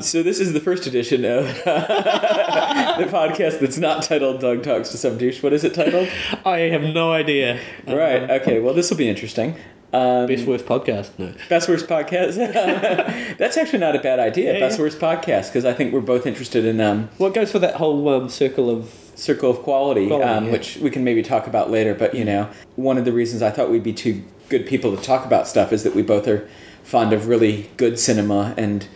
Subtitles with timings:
[0.00, 4.96] So this is the first edition of the podcast that's not titled "Dog Talks to
[4.96, 6.08] Some Douche." What is it titled?
[6.44, 7.58] I have no idea.
[7.84, 8.30] right.
[8.30, 8.60] Okay.
[8.60, 9.56] Well, this will be interesting.
[9.92, 11.18] Um, Best worst podcast.
[11.18, 11.34] No.
[11.48, 12.36] Best worst podcast.
[13.38, 14.52] that's actually not a bad idea.
[14.52, 14.84] Yeah, Best yeah.
[14.84, 18.08] worst podcast because I think we're both interested in um, What goes for that whole
[18.08, 20.52] um, circle of circle of quality, Quality, um, yeah.
[20.52, 21.92] which we can maybe talk about later.
[21.92, 25.02] But you know, one of the reasons I thought we'd be two good people to
[25.02, 26.48] talk about stuff is that we both are
[26.88, 28.88] fond of really good cinema and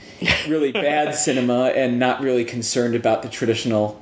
[0.48, 4.00] really bad cinema, and not really concerned about the traditional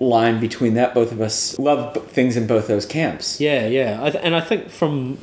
[0.00, 0.92] line between that.
[0.94, 3.40] Both of us love b- things in both those camps.
[3.40, 5.18] yeah, yeah, I th- and I think from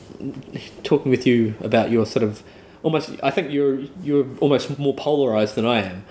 [0.83, 2.41] talking with you about your sort of
[2.83, 6.03] almost, I think you're you're almost more polarized than I am.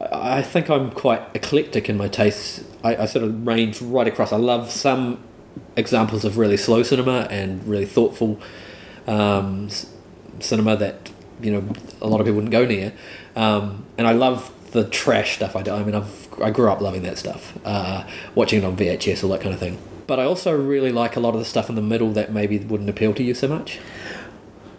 [0.00, 2.64] I, I think I'm quite eclectic in my tastes.
[2.82, 4.32] I, I sort of range right across.
[4.32, 5.22] I love some
[5.76, 8.40] examples of really slow cinema and really thoughtful
[9.06, 9.86] um, s-
[10.40, 11.10] cinema that
[11.40, 11.68] you know
[12.00, 12.92] a lot of people wouldn't go near.
[13.36, 15.56] Um, and I love the trash stuff.
[15.56, 15.72] I do.
[15.72, 19.30] I mean, I've I grew up loving that stuff, uh, watching it on VHS, all
[19.30, 19.78] that kind of thing.
[20.06, 22.58] But I also really like a lot of the stuff in the middle that maybe
[22.58, 23.78] wouldn't appeal to you so much.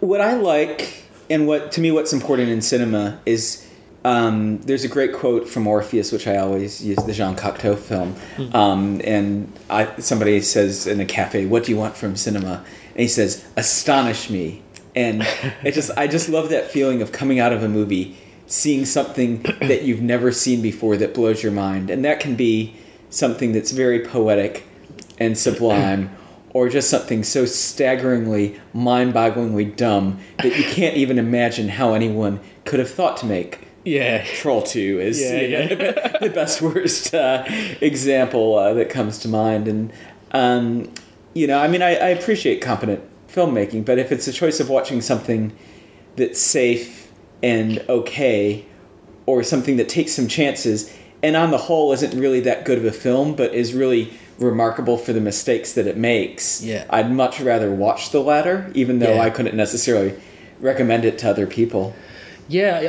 [0.00, 3.66] What I like, and what to me, what's important in cinema is
[4.04, 8.16] um, there's a great quote from Orpheus, which I always use, the Jean Cocteau film.
[8.54, 13.00] Um, and I, somebody says in a cafe, "What do you want from cinema?" And
[13.00, 14.62] he says, "Astonish me."
[14.94, 15.22] And
[15.64, 19.42] it just, I just love that feeling of coming out of a movie, seeing something
[19.60, 22.74] that you've never seen before that blows your mind, and that can be
[23.08, 24.66] something that's very poetic
[25.18, 26.16] and sublime,
[26.50, 32.40] or just something so staggeringly, mind bogglingly dumb that you can't even imagine how anyone
[32.64, 36.18] could have thought to make Yeah, Troll 2 is Yeah, you know, yeah.
[36.20, 37.44] the, best worst uh,
[37.80, 39.68] example uh, that comes to mind.
[39.68, 39.92] And,
[40.32, 40.92] um,
[41.34, 43.02] you know, I mean, I, I appreciate competent
[43.34, 45.52] filmmaking, but if it's a choice of watching something
[46.16, 47.10] that's safe
[47.42, 48.64] and okay,
[49.26, 50.92] or something that takes some chances,
[51.22, 54.96] and on the whole isn't really that good of a film, but is really remarkable
[54.96, 56.84] for the mistakes that it makes, Yeah.
[56.90, 59.22] I'd much rather watch the latter, even though Yeah.
[59.22, 60.14] I couldn't necessarily
[60.60, 61.94] recommend it to other people.
[62.48, 62.88] yeah,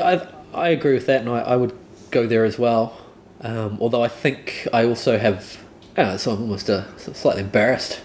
[0.53, 1.72] I I agree with that, and I, I would
[2.09, 2.97] go there as well.
[3.41, 5.57] Um, although I think I also have,
[5.97, 8.00] uh, so I'm almost uh, slightly embarrassed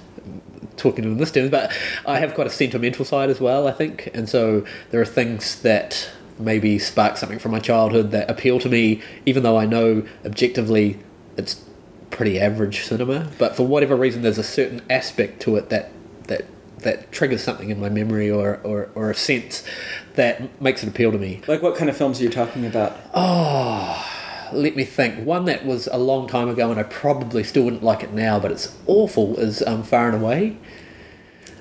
[0.77, 1.73] talking in this terms, but
[2.05, 3.67] I have quite a sentimental side as well.
[3.67, 8.31] I think, and so there are things that maybe spark something from my childhood that
[8.31, 10.99] appeal to me, even though I know objectively
[11.37, 11.65] it's
[12.11, 13.31] pretty average cinema.
[13.39, 15.91] But for whatever reason, there's a certain aspect to it that
[16.25, 16.45] that
[16.79, 19.67] that triggers something in my memory or, or, or a sense
[20.15, 21.41] that makes it appeal to me.
[21.49, 22.97] Like, what kind of films are you talking about?
[23.15, 24.13] Oh
[24.53, 25.25] let me think.
[25.25, 28.39] One that was a long time ago, and I probably still wouldn't like it now,
[28.39, 29.39] but it's awful.
[29.39, 30.57] Is um, Far and Away.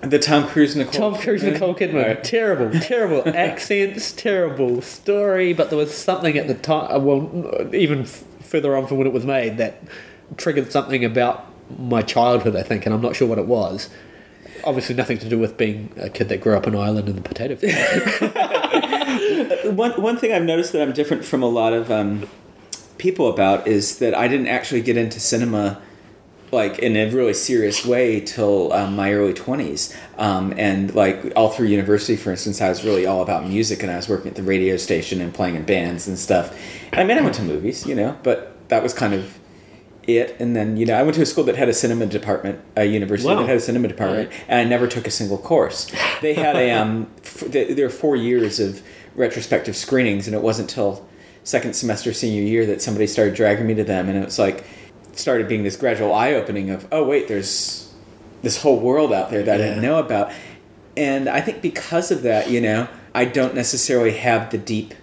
[0.09, 1.11] The Tom Cruise Nicole.
[1.11, 1.43] Tom Cruise?
[1.43, 2.05] Nicole Kidman.
[2.05, 2.23] Right.
[2.23, 5.53] Terrible, terrible accents, terrible story.
[5.53, 9.13] But there was something at the time, well, even f- further on from when it
[9.13, 9.81] was made, that
[10.37, 11.45] triggered something about
[11.79, 12.55] my childhood.
[12.55, 13.89] I think, and I'm not sure what it was.
[14.63, 17.21] Obviously, nothing to do with being a kid that grew up in Ireland in the
[17.21, 17.75] potato field.
[19.75, 22.27] One one thing I've noticed that I'm different from a lot of um,
[22.97, 25.81] people about is that I didn't actually get into cinema
[26.55, 31.49] like in a really serious way till um, my early 20s um, and like all
[31.49, 34.35] through university for instance i was really all about music and i was working at
[34.35, 36.57] the radio station and playing in bands and stuff
[36.91, 38.37] and i mean i went to movies you know but
[38.69, 39.37] that was kind of
[40.07, 42.59] it and then you know i went to a school that had a cinema department
[42.77, 43.39] a university Wow.
[43.41, 44.39] that had a cinema department Right.
[44.47, 48.15] and i never took a single course they had a um f- there were four
[48.15, 48.81] years of
[49.15, 51.07] retrospective screenings and it wasn't till
[51.43, 54.63] second semester senior year that somebody started dragging me to them and it was like
[55.15, 57.93] started being this gradual eye-opening of oh wait there's
[58.41, 60.31] this whole world out there that i didn't know about
[60.97, 64.93] and i think because of that you know i don't necessarily have the deep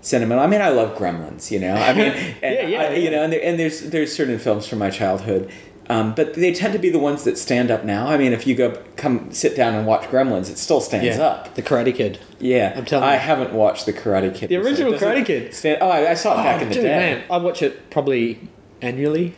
[0.00, 2.06] sentiment i mean i love gremlins you know i mean
[2.42, 4.90] and Yeah, yeah, I- you know and, there, and there's there's certain films from my
[4.90, 5.50] childhood
[5.90, 8.08] um, but they tend to be the ones that stand up now.
[8.08, 11.22] I mean, if you go come sit down and watch Gremlins, it still stands yeah,
[11.24, 11.54] up.
[11.54, 12.18] the Karate Kid.
[12.38, 13.20] Yeah, I'm telling I you.
[13.20, 14.50] haven't watched the Karate Kid.
[14.50, 15.54] The original Karate Kid.
[15.54, 16.90] Stand, oh, I, I saw it back Oh, in the dude, day.
[17.14, 18.38] man, I watch it probably
[18.82, 19.34] annually.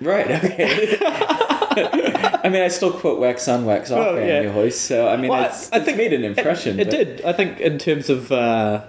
[0.00, 0.26] Right.
[0.44, 0.98] Okay.
[2.42, 4.38] I mean, I still quote wax on, wax off Well, yeah.
[4.38, 4.72] annually.
[4.72, 6.80] So I mean, Well, it's, it's made an impression.
[6.80, 7.24] It, it did.
[7.24, 8.82] I think in terms of uh,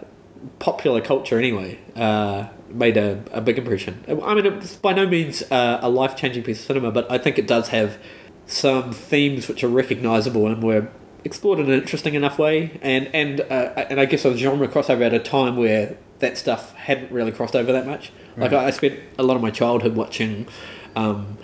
[0.58, 4.04] popular culture, anyway, uh, made a, a big impression.
[4.08, 7.20] I mean, it's by no means uh, a life changing piece of cinema, but I
[7.20, 8.00] think it does have
[8.48, 10.88] some themes which are recognisable and were
[11.24, 15.06] explored in an interesting enough way, and and uh, and I guess a genre crossover
[15.06, 18.12] at a time where that stuff hadn't really crossed over that much.
[18.38, 20.48] Like I, I spent a lot of my childhood watching
[20.96, 21.38] um,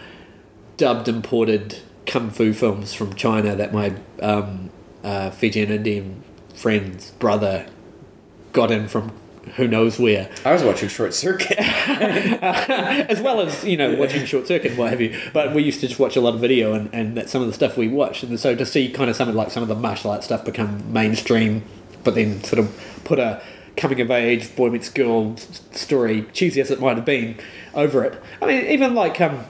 [0.78, 4.70] dubbed imported kung fu films from China that my um,
[5.04, 6.24] uh, Fijian Indian
[6.54, 7.68] friend's brother
[8.54, 9.12] got in from
[9.56, 10.30] who knows where.
[10.44, 11.58] I was watching Short Circuit.
[11.60, 15.18] as well as you know watching Short Circuit and what have you.
[15.34, 17.48] But we used to just watch a lot of video, and, and that's some of
[17.48, 18.24] the stuff we watched.
[18.24, 20.44] And so to see kind of some of like some of the martial arts stuff
[20.44, 21.64] become mainstream,
[22.04, 23.42] but then sort of put a
[23.78, 27.38] coming of age boy meets girl story, cheesy as it might have been,
[27.74, 28.22] over it.
[28.42, 29.46] I mean, even like um,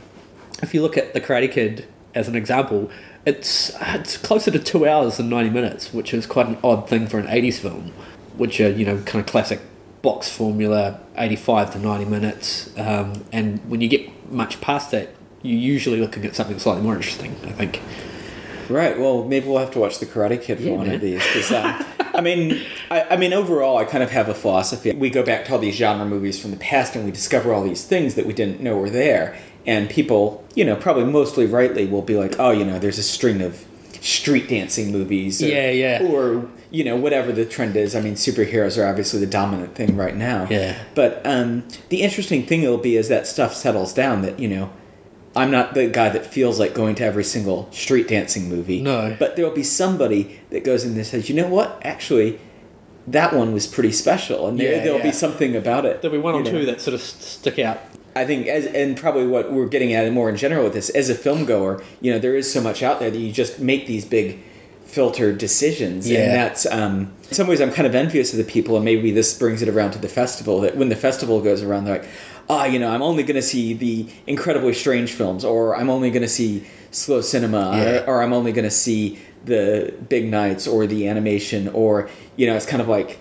[0.62, 2.92] if you look at the Karate Kid as an example,
[3.26, 7.08] it's it's closer to two hours than ninety minutes, which is quite an odd thing
[7.08, 7.94] for an eighties film,
[8.36, 9.62] which are you know kind of classic
[10.02, 15.10] box formula, eighty five to ninety minutes, um, and when you get much past that,
[15.42, 17.32] you're usually looking at something slightly more interesting.
[17.46, 17.82] I think.
[18.70, 19.00] Right.
[19.00, 20.96] Well, maybe we'll have to watch The Karate Kid for Yeah, one man.
[20.96, 21.22] of these.
[21.34, 24.92] 'cause, um, I mean, I, I mean, overall, I kind of have a philosophy.
[24.92, 27.64] We go back to all these genre movies from the past, and we discover all
[27.64, 29.36] these things that we didn't know were there.
[29.66, 33.04] And people, you know, probably mostly rightly, will be like, "Oh, you know, there's a
[33.04, 33.64] string of
[34.02, 36.04] street dancing movies." Or, Yeah, yeah.
[36.04, 37.96] Or you know, whatever the trend is.
[37.96, 40.48] I mean, superheroes are obviously the dominant thing right now.
[40.50, 40.76] Yeah.
[40.96, 44.70] But um, the interesting thing will be as that stuff settles down that you know.
[45.38, 48.82] I'm not the guy that feels like going to every single street dancing movie.
[48.82, 49.16] No.
[49.20, 51.80] But there'll be somebody that goes in there and says, you know what?
[51.84, 52.40] Actually,
[53.08, 54.48] that one was pretty special.
[54.48, 55.04] And there, Yeah, there'll yeah.
[55.06, 56.02] be something about it.
[56.02, 56.52] There'll be one or know.
[56.52, 57.80] two that sort of stick out.
[58.16, 61.08] I think, as and probably what we're getting at more in general with this, as
[61.10, 63.86] a film goer, you know, there is so much out there that you just make
[63.86, 64.40] these big
[64.86, 66.20] filtered decisions, Yeah.
[66.22, 69.12] and that's um, in some ways I'm kind of envious of the people, and maybe
[69.12, 70.62] this brings it around to the festival.
[70.62, 72.08] That when the festival goes around, they're like,
[72.50, 76.10] ah, you know, I'm only going to see the incredibly strange films, or I'm only
[76.12, 78.00] going to see slow cinema, Yeah.
[78.04, 82.48] or, or I'm only going to see the big nights, or the animation, or you
[82.48, 83.20] know, it's kind of like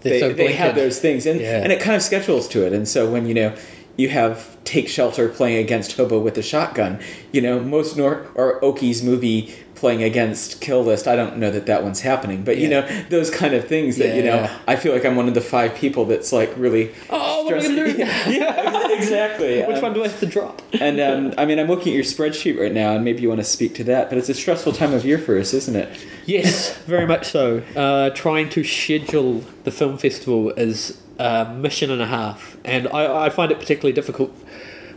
[0.00, 1.62] they, so they have those things and Yeah.
[1.62, 3.56] and it kind of schedules to it and so when you know
[3.96, 7.00] you have take shelter playing against hobo with a shotgun
[7.32, 11.66] you know most nor or oki's movie playing against kill list i don't know that
[11.66, 14.58] that one's happening but you know those kind of things that you know Yeah.
[14.66, 17.56] i feel like i'm one of the five people that's like really Oh, what are
[17.58, 17.98] we gonna do?
[18.32, 20.62] yeah exactly Which Um, one do I have to drop?
[20.80, 23.40] and um, i mean i'm looking at your spreadsheet right now and maybe you want
[23.40, 25.88] to speak to that but it's a stressful time of year for us isn't it
[26.26, 27.62] Yes, very much so.
[27.76, 33.26] Uh, trying to schedule the film festival is a mission and a half, and I,
[33.26, 34.32] I find it particularly difficult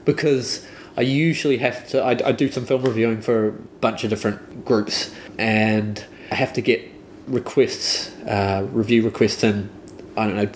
[0.05, 0.65] because
[1.00, 2.04] I usually have to.
[2.04, 6.51] I, I do some film reviewing for a bunch of different groups, and I have
[6.54, 6.86] to get
[7.25, 9.69] requests, uh, review requests in.
[10.18, 10.50] I don't know,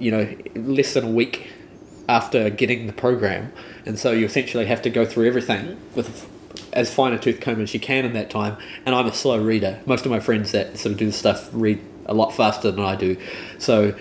[0.00, 1.52] you know, less than a week
[2.08, 3.52] after getting the program,
[3.86, 6.28] and so you essentially have to go through everything with
[6.72, 8.56] as fine a tooth comb as you can in that time.
[8.84, 9.78] And I'm a slow reader.
[9.86, 12.84] Most of my friends that sort of do the stuff read a lot faster than
[12.84, 13.16] I do,
[13.58, 13.94] so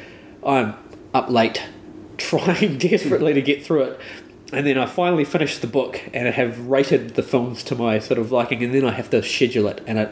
[0.43, 0.73] I'm
[1.13, 1.61] up late
[2.17, 3.99] trying desperately to get through it.
[4.53, 7.99] And then I finally finish the book and I have rated the films to my
[7.99, 10.11] sort of liking, and then I have to schedule it, and it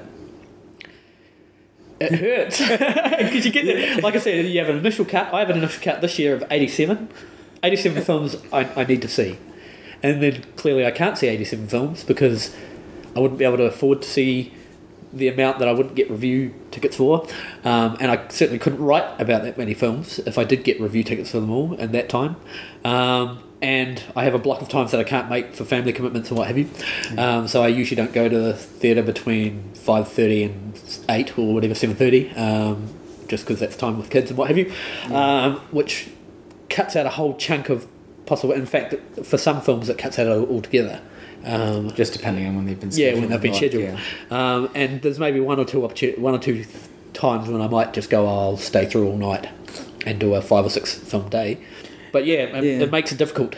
[2.02, 5.32] it hurts because you get the, like I said, you have an initial cut.
[5.32, 7.10] I have an initial cut this year of 87.
[7.62, 9.38] 87 films I, I need to see.
[10.02, 12.56] And then clearly I can't see 87 films because
[13.16, 14.52] I wouldn't be able to afford to see
[15.14, 17.28] the amount that I wouldn't get review tickets for.
[17.64, 21.04] Um, and I certainly couldn't write about that many films if I did get review
[21.04, 22.36] tickets for them all at that time.
[22.84, 26.30] Um, and I have a block of times that I can't make for family commitments
[26.30, 26.68] and what have you.
[27.18, 31.76] Um, so I usually don't go to the theatre between 5.30 and 8 or whatever,
[31.76, 32.94] 7.30, um,
[33.28, 34.74] just because that's time with kids and what have you.
[35.14, 36.10] Um, which
[36.70, 37.88] cuts out a whole chunk of
[38.26, 38.54] possible.
[38.54, 41.02] In fact, for some films, it cuts out altogether.
[41.44, 43.16] Um, just depending on when they've been scheduled.
[43.16, 43.84] yeah, when they've been scheduled.
[43.84, 44.00] yeah.
[44.56, 46.66] Um, and there's maybe one or two one or two
[47.14, 49.48] times when I might just go, I'll stay through all night
[50.06, 51.58] and do a five or six film day.
[52.12, 52.72] But yeah, it, Yeah.
[52.84, 53.56] it makes it difficult.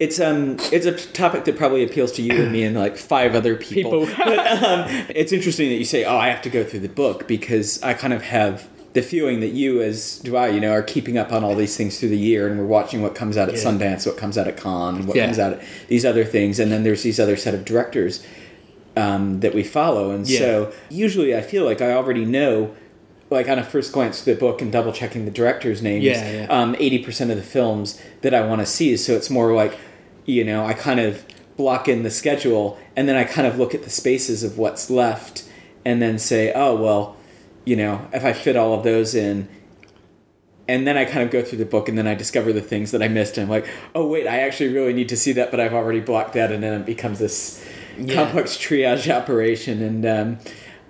[0.00, 3.34] It's um it's a topic that probably appeals to you and me and like five
[3.36, 4.06] other people.
[4.06, 4.24] People.
[4.24, 7.28] but, um, it's interesting that you say, "Oh, I have to go through the book,"
[7.28, 10.82] because I kind of have the feeling that you, as do I, you know, are
[10.82, 13.48] keeping up on all these things through the year, and we're watching what comes out
[13.48, 13.60] at Yeah.
[13.62, 15.26] Sundance, what comes out at Cannes, and what Yeah.
[15.26, 18.22] comes out at these other things, and then there's these other set of directors
[18.96, 20.38] um, that we follow, and Yeah.
[20.38, 22.70] so usually I feel like I already know.
[23.30, 26.30] Like on a first glance through the book and double checking the directors' names, Yeah,
[26.42, 26.46] yeah.
[26.48, 28.96] um, 80% of the films that I want to see.
[28.98, 29.72] So it's more like,
[30.26, 31.24] you know, I kind of
[31.56, 34.88] block in the schedule and then I kind of look at the spaces of what's
[34.90, 35.42] left
[35.86, 37.16] and then say, oh, well,
[37.64, 39.48] you know, if I fit all of those in,
[40.66, 42.90] and then I kind of go through the book and then I discover the things
[42.92, 45.50] that I missed and I'm like, oh, wait, I actually really need to see that,
[45.50, 46.50] but I've already blocked that.
[46.50, 47.62] And then it becomes this
[47.98, 48.14] Yeah.
[48.14, 49.82] complex triage operation.
[49.82, 50.38] And, um,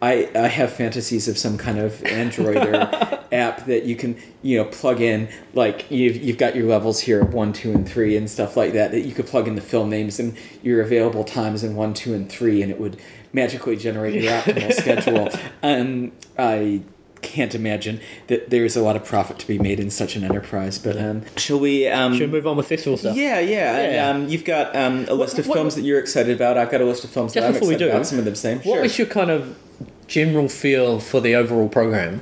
[0.00, 2.74] I, I have fantasies of some kind of Android or
[3.32, 7.22] app that you can you know plug in like you've, you've got your levels here
[7.22, 9.62] of one two and three and stuff like that that you could plug in the
[9.62, 13.00] film names and your available times in one two and three and it would
[13.34, 15.28] magically generate your optimal schedule
[15.62, 16.82] um, I
[17.24, 20.78] can't imagine that there's a lot of profit to be made in such an enterprise.
[20.78, 21.88] But um, shall we?
[21.88, 23.16] Um, Should we move on with festival stuff?
[23.16, 23.76] yeah, yeah.
[23.78, 24.10] and, Yeah.
[24.10, 26.58] um, you've got um, a list of what- films that you're excited about.
[26.58, 28.06] I've got a list of films that I'm excited do, about.
[28.06, 28.58] Some of them same.
[28.58, 28.82] What sure.
[28.82, 29.58] was your kind of
[30.06, 32.20] general feel for the overall program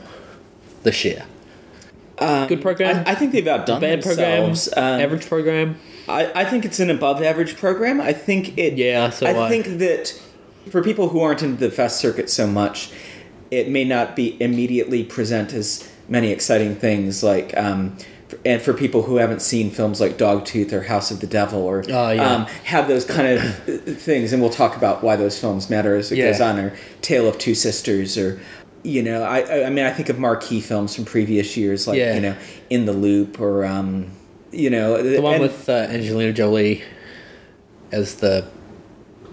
[0.85, 1.25] this year?
[2.19, 3.05] Um, Good program?
[3.07, 4.69] I, I think they've outdone Bad themselves.
[4.77, 5.81] Um, average program?
[6.09, 8.01] I, I think it's an above average program.
[8.01, 8.75] I think it.
[8.75, 9.49] Yeah, so I I.
[9.49, 10.21] think that
[10.71, 12.91] for people who aren't into the fest circuit so much,
[13.51, 17.57] it may not be immediately present as many exciting things like.
[17.57, 17.97] Um,
[18.47, 21.85] and for people who haven't seen films like Dogtooth or House of the Devil or
[21.91, 22.27] Oh, yeah.
[22.35, 23.43] um, have those kind of
[23.99, 26.31] things, and we'll talk about why those films matter as it Yeah.
[26.31, 28.41] goes on, or Tale of Two Sisters, or
[28.83, 31.99] you know, I I- I mean, I think of marquee films from previous years, like
[31.99, 32.15] Yeah.
[32.15, 32.35] you know,
[32.71, 34.07] In the Loop or um,
[34.51, 36.83] you know, the one and- with uh, Angelina Jolie
[37.93, 38.47] as the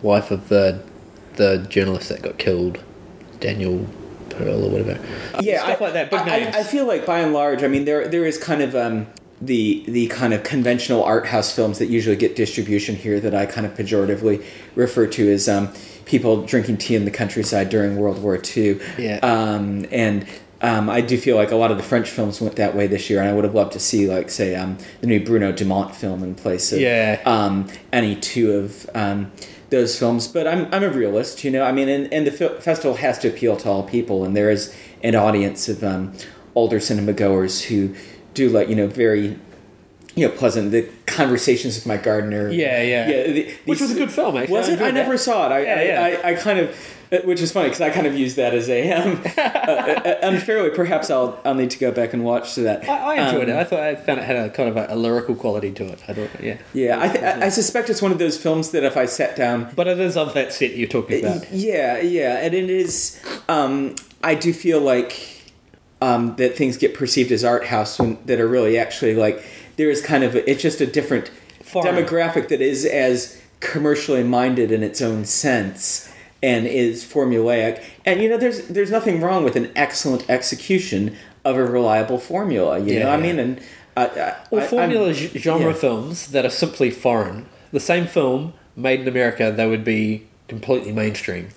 [0.02, 0.82] wife of the
[1.40, 2.78] the journalist that got killed,
[3.40, 3.88] Daniel
[4.30, 5.00] Pearl or whatever.
[5.42, 6.12] yeah, stuff I, like that.
[6.12, 6.56] Big I, names.
[6.56, 9.08] I, I feel like by and large, I mean, there there is kind of um,
[9.42, 13.46] the the kind of conventional art house films that usually get distribution here that I
[13.48, 14.44] kind of pejoratively
[14.76, 15.70] refer to as um,
[16.06, 18.80] people drinking tea in the countryside during World War II.
[18.98, 19.20] Yeah.
[19.24, 20.28] Um, and
[20.62, 23.10] um, I do feel like a lot of the French films went that way this
[23.10, 25.96] year, and I would have loved to see, like, say, um, the new Bruno Dumont
[25.96, 27.22] film in place of Yeah.
[27.26, 29.32] um, any two of um,
[29.70, 30.28] those films.
[30.28, 31.64] But I'm, I'm a realist, you know.
[31.64, 34.50] I mean, and, and the fil- festival has to appeal to all people, and there
[34.50, 36.14] is an audience of um,
[36.56, 37.96] older cinema goers who
[38.34, 39.38] do like you know very
[40.16, 42.50] you know pleasant the conversations with my gardener.
[42.50, 43.08] Yeah, yeah.
[43.10, 43.24] yeah.
[43.32, 44.54] the- Which was a good film, actually.
[44.58, 44.82] Was I it?
[44.82, 45.18] I never that.
[45.20, 45.52] saw it.
[45.54, 46.22] I, Yeah, I, yeah.
[46.24, 46.96] I, I kind of.
[47.12, 50.20] Uh, Which is funny because I kind of use that as a um, uh, uh,
[50.22, 50.70] unfairly.
[50.70, 52.88] Perhaps I'll I'll need to go back and watch to that.
[52.88, 53.60] I, I enjoyed Um, it.
[53.60, 56.04] I thought I found it had a kind of a, a lyrical quality to it.
[56.08, 56.58] I thought, yeah.
[56.74, 59.36] Yeah, I, th- I I suspect it's one of those films that if I sat
[59.36, 61.52] down But it is of that set you're talking about.
[61.52, 63.20] Yeah, yeah, and it is.
[63.48, 65.42] Um, I do feel like
[66.02, 69.44] um, that things get perceived as art house when that are really actually like
[69.78, 71.32] there is kind of it's just a different
[71.64, 71.96] Foreign.
[71.96, 76.09] demographic that is as commercially minded in its own sense
[76.42, 77.84] and is formulaic.
[78.06, 81.16] And you know, there's there's nothing wrong with an excellent execution
[81.46, 82.80] of a reliable formula.
[82.80, 83.60] You Yeah, know, I mean, and
[83.98, 85.74] uh, uh, Or formula I'm- genre yeah.
[85.74, 87.46] films that are simply foreign.
[87.72, 91.50] The same film made in America, they would be completely mainstream.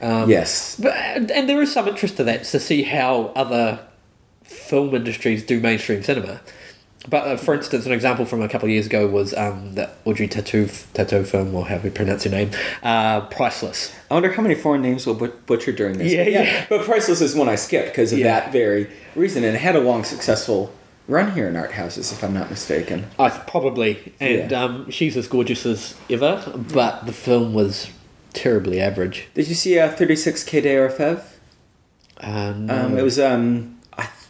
[0.00, 0.76] Um, yes.
[0.80, 3.80] But and there is some interest to that to see how other
[4.44, 6.40] film industries do mainstream cinema.
[7.08, 9.90] But uh, for instance, an example from a couple of years ago was um, the
[10.04, 12.50] Audrey Tattoo Tattoo film, or however you pronounce your name,
[12.82, 13.94] uh, Priceless.
[14.10, 16.12] I wonder how many foreign names will but- butcher during this.
[16.12, 16.66] Yeah, But yeah.
[16.68, 18.26] But Priceless is one I skipped because of Yeah.
[18.40, 20.72] that very reason, and it had a long, successful
[21.08, 23.06] run here in art houses, if I'm not mistaken.
[23.18, 24.64] I probably, and Yeah.
[24.64, 27.88] um, she's as gorgeous as ever, but the film was
[28.32, 29.28] terribly average.
[29.34, 31.22] Did you see uh, 36K de Orfev?
[32.20, 32.74] Uh, no.
[32.86, 33.20] Um, it was.
[33.20, 33.75] Um,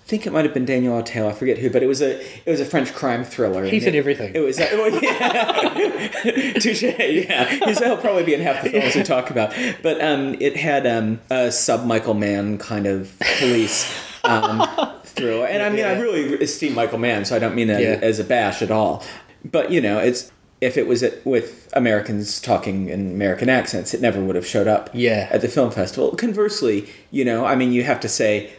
[0.07, 1.27] I think it might have been Daniel Auteuil.
[1.29, 3.65] I forget who, but it was a it was a French crime thriller.
[3.65, 4.35] He's and in it, everything.
[4.37, 4.61] It was.
[4.61, 6.53] Uh, well, yeah.
[6.61, 6.83] Touche.
[6.83, 9.53] Yeah, he's, he'll probably be in half the films we talk about.
[9.83, 14.63] But um, it had um, a sub Michael Mann kind of police um,
[15.03, 17.99] thriller, and I mean, I really esteem Michael Mann, so I don't mean that Yeah.
[18.01, 19.05] as a bash at all.
[19.45, 20.31] But you know, it's.
[20.59, 24.89] If it was with Americans talking in American accents, it never would have showed up
[24.95, 25.29] Yeah.
[25.31, 26.13] at the film festival.
[26.17, 28.53] Conversely, you know, I mean, you have to say,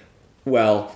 [0.46, 0.96] well,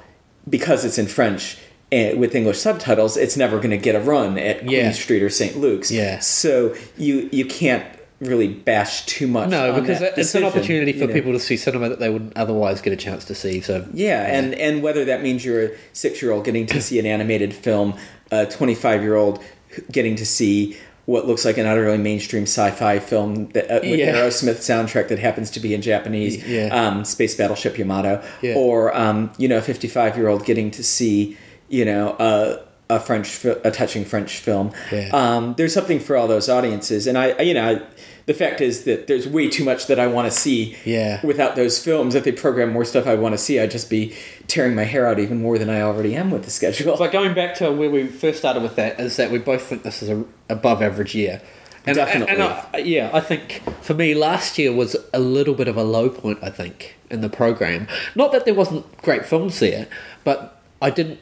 [0.49, 1.57] because it's in French
[1.91, 5.29] eh, with English subtitles, it's never going to get a run at Queen Street or
[5.29, 5.57] St.
[5.57, 5.91] Luke's.
[5.91, 6.19] Yeah.
[6.19, 7.85] So you you can't
[8.19, 9.49] really bash too much.
[9.49, 11.13] no, because it's an decision, opportunity you for know.
[11.13, 13.61] people to see cinema that they wouldn't otherwise get a chance to see.
[13.61, 16.99] So Yeah, and and whether that means you're a six year old getting to see
[16.99, 17.97] an animated film,
[18.31, 19.43] a twenty five year old
[19.91, 24.13] getting to see what looks like an utterly mainstream sci-fi film that, uh, with Yeah.
[24.15, 26.67] Aerosmith soundtrack that happens to be in Japanese, Yeah.
[26.67, 28.55] um, Space Battleship Yamato, Yeah.
[28.55, 31.37] or um, you know, a fifty five year old getting to see
[31.69, 32.59] you know a
[32.95, 34.71] a French fi- a touching French film.
[34.91, 35.09] Yeah.
[35.13, 37.81] Um, there's something for all those audiences, and I I- you know.
[38.27, 41.19] The fact is that there's way too much that I want to see Yeah.
[41.25, 44.13] without those films, if they program more stuff I want to see, I'd just be
[44.47, 46.95] tearing my hair out even more than I already am with the schedule.
[46.97, 49.81] But going back to where we first started with that, is that we both think
[49.81, 51.41] this is a above average year.
[51.87, 52.35] And, Definitely.
[52.35, 55.83] And, I, yeah, I think for me, last year was a little bit of a
[55.83, 57.87] low point, I think, in the program.
[58.15, 59.87] Not that there wasn't great films there,
[60.23, 61.19] but I didn't.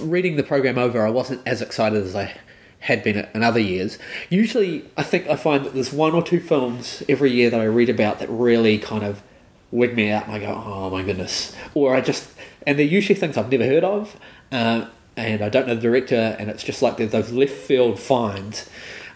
[0.00, 2.36] Reading the program over, I wasn't as excited as I
[2.80, 3.98] had been in other years.
[4.30, 7.64] Usually, I think I find that there's one or two films every year that I
[7.64, 9.22] read about that really kind of
[9.70, 11.54] wig me out and I go, oh my goodness.
[11.74, 12.30] Or I just,
[12.66, 14.18] and they're usually things I've never heard of,
[14.50, 14.86] uh,
[15.16, 18.68] and I don't know the director, and it's just like there's those left field finds.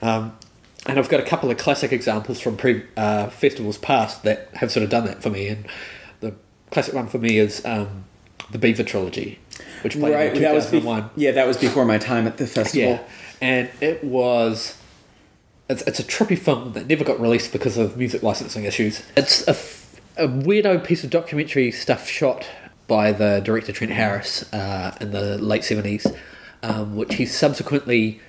[0.03, 0.37] Um,
[0.87, 4.71] and I've got a couple of classic examples from pre uh, festivals past that have
[4.71, 5.49] sort of done that for me.
[5.49, 5.67] And
[6.21, 6.35] the
[6.71, 8.05] classic one for me is um,
[8.51, 9.39] the Beaver trilogy,
[9.83, 11.03] which played right, in that was 2001.
[11.03, 12.91] bef- yeah, that was before my time at the festival.
[12.91, 13.03] Yeah,
[13.41, 14.79] and it was.
[15.69, 19.03] It's, it's a trippy film that never got released because of music licensing issues.
[19.17, 22.47] It's a, f- a weirdo piece of documentary stuff shot
[22.87, 26.15] by the director Trent Harris uh, in the late 70s,
[26.63, 28.21] um, which he subsequently.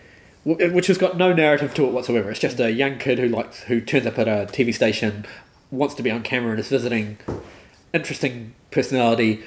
[0.46, 2.30] Which has got no narrative to it whatsoever.
[2.30, 5.26] It's just a young kid who likes who turns up at a TV station,
[5.72, 7.18] wants to be on camera, and is visiting
[7.94, 9.44] interesting personality,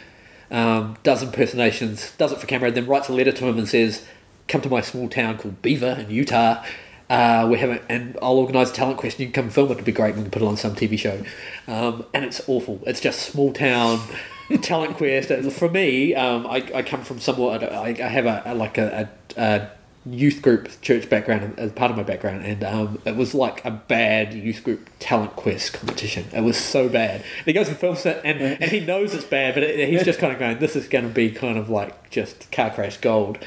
[0.50, 4.04] um, does impersonations, does it for camera, then writes a letter to him and says,
[4.46, 6.64] "Come to my small town called Beaver in Utah.
[7.10, 9.22] Uh, we have and I'll organise a talent question.
[9.22, 9.74] You can come film it.
[9.74, 10.14] It'd be great.
[10.14, 11.22] We can put it on some TV show."
[11.66, 12.80] Um, and it's awful.
[12.86, 14.00] It's just small town
[14.62, 15.30] talent quest.
[15.52, 17.62] For me, um, I, I come from somewhat.
[17.64, 19.70] I, I have a, a like a, a, a
[20.10, 23.70] youth group church background as part of my background and um, it was like a
[23.70, 26.24] bad youth group talent quest competition.
[26.32, 27.16] It was so bad.
[27.38, 30.04] And he goes and films it and, and he knows it's bad but it, he's
[30.04, 32.96] just kind of going this is going to be kind of like just car crash
[32.98, 33.38] gold.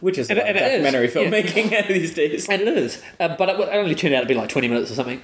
[0.00, 1.12] Which is And- a and documentary yeah.
[1.14, 2.48] filmmaking these days.
[2.48, 3.00] and it is.
[3.20, 5.22] Uh, but it, it only turned out to be like 20 minutes or something.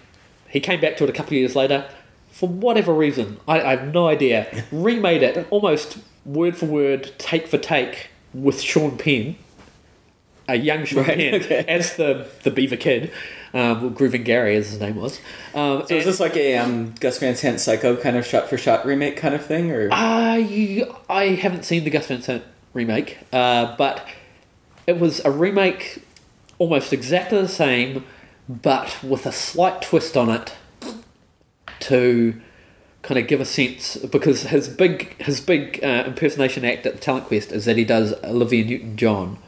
[0.49, 1.89] He came back to it a couple of years later.
[2.31, 4.65] For whatever reason I, I have no idea.
[4.73, 9.37] Remade it almost word for word take for take with Sean Penn
[10.49, 11.65] a young Sean Right, okay.
[11.69, 13.13] as the the Beaver Kid,
[13.55, 15.21] um, Grooving Gary as his name was.
[15.55, 18.57] Um, So is this like a um, Gus Van Sant Psycho kind of shot for
[18.59, 22.43] shot remake kind of thing, or I I haven't seen the Gus Van Sant
[22.75, 24.07] remake, uh, but
[24.87, 26.03] it was a remake
[26.59, 28.05] almost exactly the same,
[28.49, 30.55] but with a slight twist on it
[31.81, 32.41] to
[33.03, 36.99] kind of give a sense because his big his big uh, impersonation act at the
[36.99, 39.39] Talent Quest is that he does Olivia Newton John,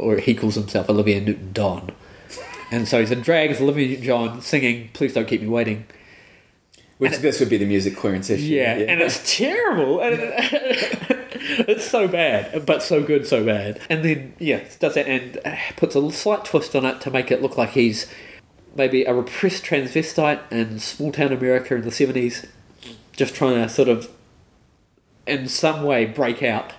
[0.00, 1.92] or he calls himself Olivia Newton Don,
[2.70, 5.86] and so he's in drag as Olivia Newton John singing "Please Don't Keep Me Waiting."
[7.00, 8.44] which this would be the music clearance issue?
[8.44, 10.00] Yeah, and it's terrible.
[10.02, 10.18] And
[11.66, 13.80] it's so bad, but so good, so bad.
[13.88, 17.30] And then yeah, does that and uh, puts a slight twist on it to make
[17.30, 18.06] it look like he's
[18.76, 22.46] maybe a repressed transvestite in small town America in the seventies,
[23.12, 24.10] just trying to sort of,
[25.26, 26.74] in some way, break out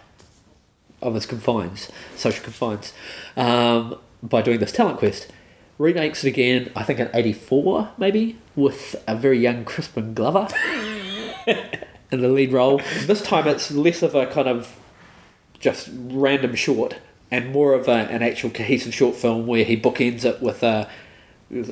[1.02, 2.94] of his confines, social confines,
[3.36, 5.28] um, by doing this talent quest.
[5.78, 10.48] Remakes it again, I think in '84 maybe, with a very young Crispin Glover
[11.48, 12.82] in the lead role.
[13.06, 14.78] This time it's less of a kind of
[15.60, 16.98] just random short
[17.32, 20.90] and more of a, an actual cohesive short film where he bookends it with a,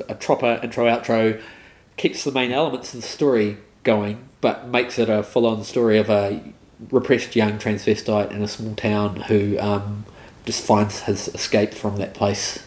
[0.08, 1.40] a proper intro outro,
[1.96, 5.98] keeps the main elements of the story going, but makes it a full on story
[5.98, 6.42] of a
[6.90, 10.04] repressed young transvestite in a small town who um,
[10.44, 12.64] just finds his escape from that place.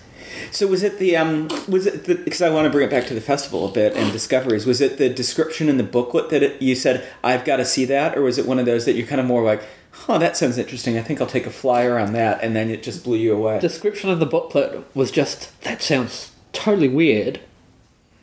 [0.51, 3.05] So was it the um was it the because I want to bring it back
[3.07, 6.41] to the festival a bit and discoveries was it the description in the booklet that
[6.41, 8.93] it, you said I've got to see that or was it one of those that
[8.93, 9.61] you're kind of more like
[10.09, 12.81] oh that sounds interesting I think I'll take a flyer on that and then it
[12.81, 17.41] just blew you away description of the booklet was just that sounds totally weird.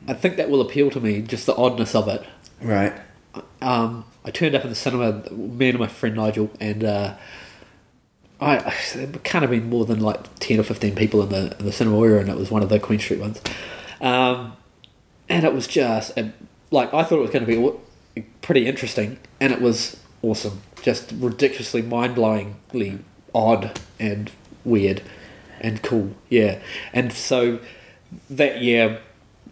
[0.07, 2.25] I think that will appeal to me, just the oddness of it.
[2.59, 2.93] right
[3.61, 7.15] Um, I turned up at the cinema, me and my friend Nigel, and uh,
[8.39, 11.65] I, it can't have been more than like ten or fifteen people in the in
[11.65, 12.19] the cinema we were.
[12.19, 13.41] It was one of the Queen Street ones,
[13.99, 14.53] um,
[15.29, 16.17] and it was just
[16.71, 17.79] like I thought it was going to
[18.15, 20.61] be pretty interesting, and it was awesome.
[20.81, 22.99] Just ridiculously mind blowingly
[23.33, 24.31] odd and
[24.65, 25.01] weird
[25.59, 26.15] and cool.
[26.29, 26.59] Yeah,
[26.93, 27.59] and so
[28.29, 28.99] that year,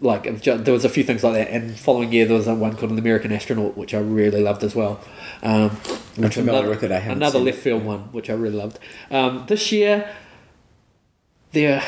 [0.00, 2.76] like it there was a few things like that, and following year there was one
[2.76, 5.00] called an American Astronaut, which I really loved as well.
[5.42, 5.70] Um,
[6.16, 7.62] I'm familiar another, with it, I haven't another left it.
[7.62, 8.78] field one, which I really loved.
[9.10, 10.10] Um, this year,
[11.52, 11.82] there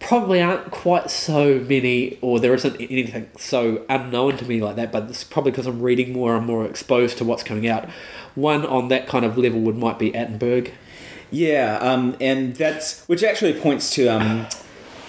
[0.00, 4.90] probably aren't quite so many, or there isn't anything so unknown to me like that.
[4.90, 7.88] But it's probably because I'm reading more and more exposed to what's coming out.
[8.34, 10.72] One on that kind of level would might be Attenberg.
[11.30, 14.46] Yeah, um, and that's which actually points to um,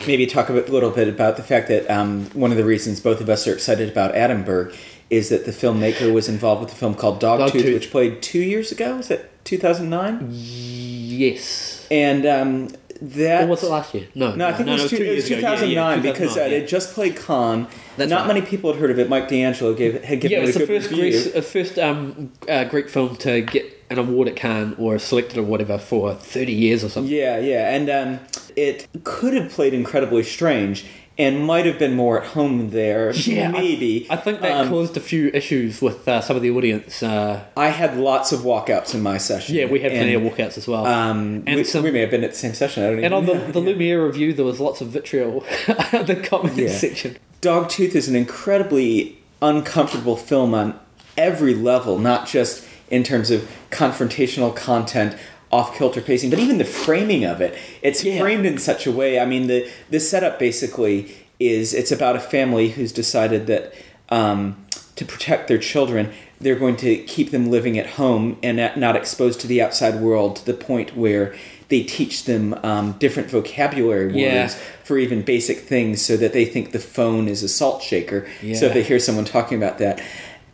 [0.08, 3.00] maybe talk a bit, little bit about the fact that um, one of the reasons
[3.00, 4.76] both of us are excited about Attenberg
[5.10, 7.74] is that the filmmaker was involved with a film called Dogtooth, Dogtooth.
[7.74, 8.98] which played two years ago.
[8.98, 9.12] Was
[9.44, 10.28] thousand nine?
[10.30, 11.88] Yes.
[11.90, 12.70] And um,
[13.02, 14.08] that Or was it last year?
[14.14, 14.36] No.
[14.36, 15.50] No, I think no, it was, no, two, it was years ago.
[15.50, 17.68] Yeah, 2009 yeah, because uh, 2009, it just played Cannes.
[17.98, 18.36] That's Not right.
[18.36, 19.10] many people had heard of it.
[19.10, 21.12] Mike D'Angelo gave had given yeah, it was it a the first review.
[21.12, 25.38] Greek, uh, first um, uh, Greek film to get an award at Cannes or selected
[25.38, 27.12] or whatever for thirty years or something.
[27.14, 28.20] Yeah, yeah, and um,
[28.56, 30.86] it could have played incredibly strange
[31.18, 33.12] and might have been more at home there.
[33.28, 34.08] Yeah, maybe.
[34.10, 37.04] I think that Um, caused a few issues with uh, some of the audience.
[37.04, 39.56] Uh, I had lots of walkouts in my session.
[39.56, 40.86] yeah, we had plenty of walkouts as well.
[40.86, 42.84] Um, And we, some- we may have been at the same session.
[42.84, 43.52] I don't and even on the, know.
[43.52, 45.44] the Lumiere review, there was lots of vitriol
[45.92, 46.70] in the comment Yeah.
[46.70, 47.18] section.
[47.42, 50.80] Dogtooth is an incredibly uncomfortable film on
[51.18, 55.16] every level, not just in terms of confrontational content,
[55.52, 58.20] off kilter pacing, but even the framing of it, it's Yeah.
[58.20, 59.20] framed in such a way.
[59.20, 63.74] I mean, the the setup basically is it's about a family who's decided that
[64.10, 64.58] um,
[64.96, 66.10] to protect their children,
[66.42, 69.96] they're going to keep them living at home and not- not exposed to the outside
[70.02, 71.34] world to the point where
[71.70, 74.50] they teach them um, different vocabulary words Yeah.
[74.84, 78.26] for even basic things so that they think the phone is a salt shaker.
[78.56, 80.02] So if they hear someone talking about that.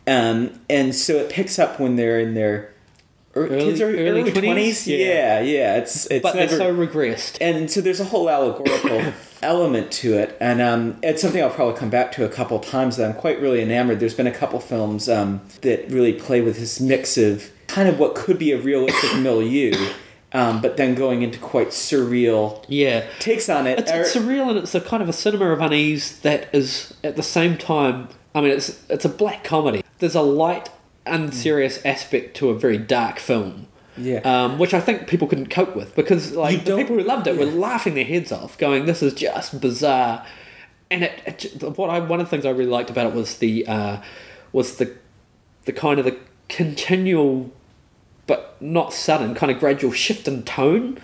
[0.06, 2.72] Um, and so it picks up when they're in their ear-
[3.48, 4.42] Early- kids are early early 20s?
[4.42, 4.86] twenties.
[4.88, 4.96] Yeah.
[4.96, 5.40] Yeah.
[5.40, 7.36] yeah, It's it's but never, they're so regressed.
[7.40, 11.78] and so there's a whole allegorical element to it, and um, it's something I'll probably
[11.78, 12.96] come back to a couple times.
[12.96, 14.00] That I'm quite really enamored.
[14.00, 17.98] There's been a couple films um, that really play with this mix of kind of
[17.98, 19.72] what could be a realistic milieu,
[20.32, 23.04] um, but then going into quite surreal Yeah.
[23.18, 23.80] takes on it.
[23.80, 27.16] It's, it's surreal and it's a kind of a cinema of unease that is at
[27.16, 28.08] the same time.
[28.34, 29.82] I mean, it's it's a black comedy.
[29.98, 30.68] There's a light,
[31.06, 33.68] unserious aspect to a very dark film.
[33.98, 34.18] Yeah.
[34.18, 37.38] Um, which I think people couldn't cope with because like the people who loved it
[37.38, 40.26] were laughing their heads off, going, "This is just bizarre."
[40.90, 43.38] And it, it what I one of the things I really liked about it was
[43.38, 44.02] the uh,
[44.52, 44.94] was the
[45.64, 47.50] the kind of the continual
[48.26, 50.98] but not sudden, kind of gradual shift in tone.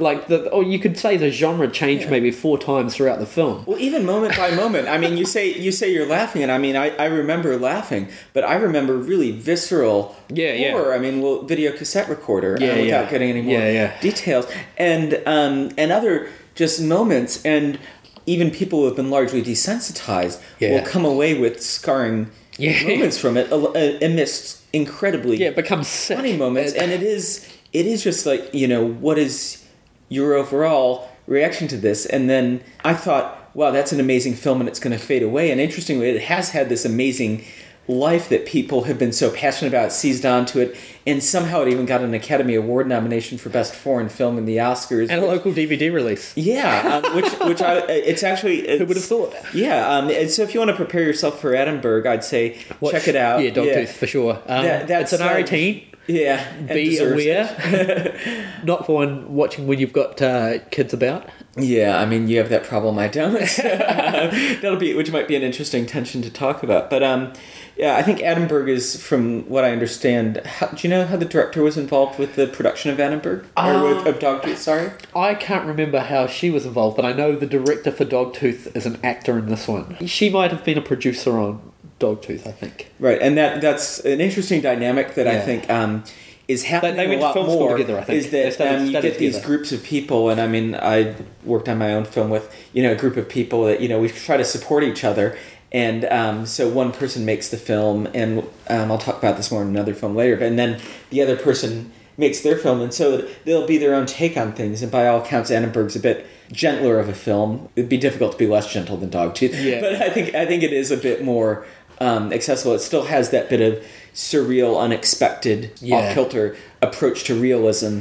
[0.00, 2.10] Like the, or you could say the genre changed Yeah.
[2.10, 3.64] maybe four times throughout the film.
[3.66, 4.88] Well, even moment by moment.
[4.88, 8.08] I mean, you say you say you're laughing, and I mean, I, I remember laughing,
[8.32, 10.72] but I remember really visceral Yeah, yeah.
[10.72, 10.94] horror.
[10.94, 13.10] I mean, well, video cassette recorder, Yeah, uh, without yeah.
[13.10, 14.00] getting any more Yeah, yeah.
[14.00, 17.78] details, and um, and other just moments, and
[18.26, 20.72] even people who have been largely desensitized Yeah.
[20.74, 22.82] will come away with scarring Yeah.
[22.86, 26.16] moments from it uh, amidst incredibly Yeah, it becomes sick.
[26.16, 29.64] funny moments, and it is it is just like you know what is
[30.08, 34.68] your overall reaction to this, and then I thought, wow, that's an amazing film, and
[34.68, 35.50] it's going to fade away.
[35.50, 37.44] And interestingly, it has had this amazing
[37.86, 41.86] life that people have been so passionate about, seized onto it, and somehow it even
[41.86, 45.08] got an Academy Award nomination for Best Foreign Film in the Oscars.
[45.10, 46.36] and a local DVD release.
[46.36, 49.34] yeah, um, which which I it's actually it's, Who would have thought?
[49.54, 52.92] Yeah, um, and so if you want to prepare yourself for Attenberg, I'd say Watch-
[52.92, 53.42] check it out.
[53.42, 54.34] Yeah, Dogtooth for sure.
[54.46, 55.84] Um, That- that's, it's an uh, R18.
[56.08, 58.16] Yeah, Be aware.
[58.64, 61.28] Not for one watching when you've got uh, kids about.
[61.56, 62.98] Yeah, I mean, you have that problem.
[62.98, 63.34] I don't.
[63.62, 66.88] That'll be, which might be an interesting tension to talk about.
[66.88, 67.34] But um,
[67.76, 70.38] yeah, I think Attenberg is, from what I understand.
[70.46, 73.94] How, do you know how the director was involved with the production of Attenberg or
[73.94, 74.56] with, of Dogtooth?
[74.56, 74.90] Sorry.
[75.14, 78.86] I can't remember how she was involved, but I know the director for Dogtooth is
[78.86, 79.96] an actor in this one.
[80.06, 82.90] She might have been a producer on Dogtooth, I think.
[82.98, 86.04] Right, and that that's an interesting dynamic that I think um,
[86.46, 87.76] is happening they went a to lot film more.
[87.76, 88.18] together, I think.
[88.18, 91.78] Is that um, you get these groups of people, and I mean, I worked on
[91.78, 94.36] my own film with you know a group of people that you know we try
[94.36, 95.36] to support each other,
[95.72, 99.62] and um, so one person makes the film, and um, I'll talk about this more
[99.62, 100.80] in another film later, but and then
[101.10, 104.82] the other person makes their film, and so they'll be their own take on things,
[104.82, 107.68] and by all accounts, Attenberg's a bit gentler of a film.
[107.76, 109.80] It'd be difficult to be less gentle than Dogtooth, Yeah.
[109.82, 111.66] but I think I think it is a bit more
[112.00, 112.74] um, accessible.
[112.74, 113.84] It still has that bit of
[114.14, 115.96] surreal, unexpected, Yeah.
[115.96, 118.00] off kilter approach to realism.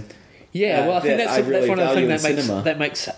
[0.51, 2.45] Yeah, uh, well, I think that that's, I that's one of the things that makes
[2.45, 2.63] cinema.
[2.63, 3.09] that makes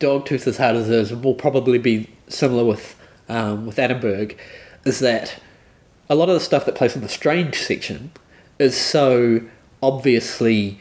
[0.00, 2.96] Dogtooth as hard as it is will probably be similar with
[3.28, 4.36] um, with Attenberg,
[4.84, 5.40] is that
[6.08, 8.12] a lot of the stuff that plays in the strange section
[8.58, 9.40] is so
[9.82, 10.80] obviously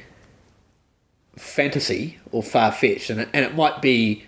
[1.38, 4.24] fantasy or far fetched, and it, and it might be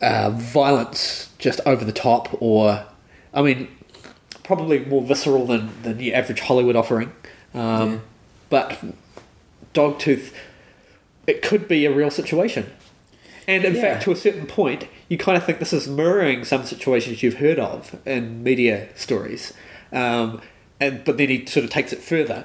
[0.00, 2.86] uh, violence just over the top, or
[3.34, 3.68] I mean,
[4.44, 7.12] probably more visceral than than your average Hollywood offering.
[7.54, 7.98] Um, Yeah.
[8.50, 8.78] But
[9.72, 10.32] Dogtooth,
[11.26, 12.66] it could be a real situation.
[13.48, 13.80] And in Yeah.
[13.80, 17.38] fact, to a certain point, you kind of think this is mirroring some situations you've
[17.38, 19.52] heard of in media stories.
[19.92, 20.40] Um,
[20.80, 22.44] and but then he sort of takes it further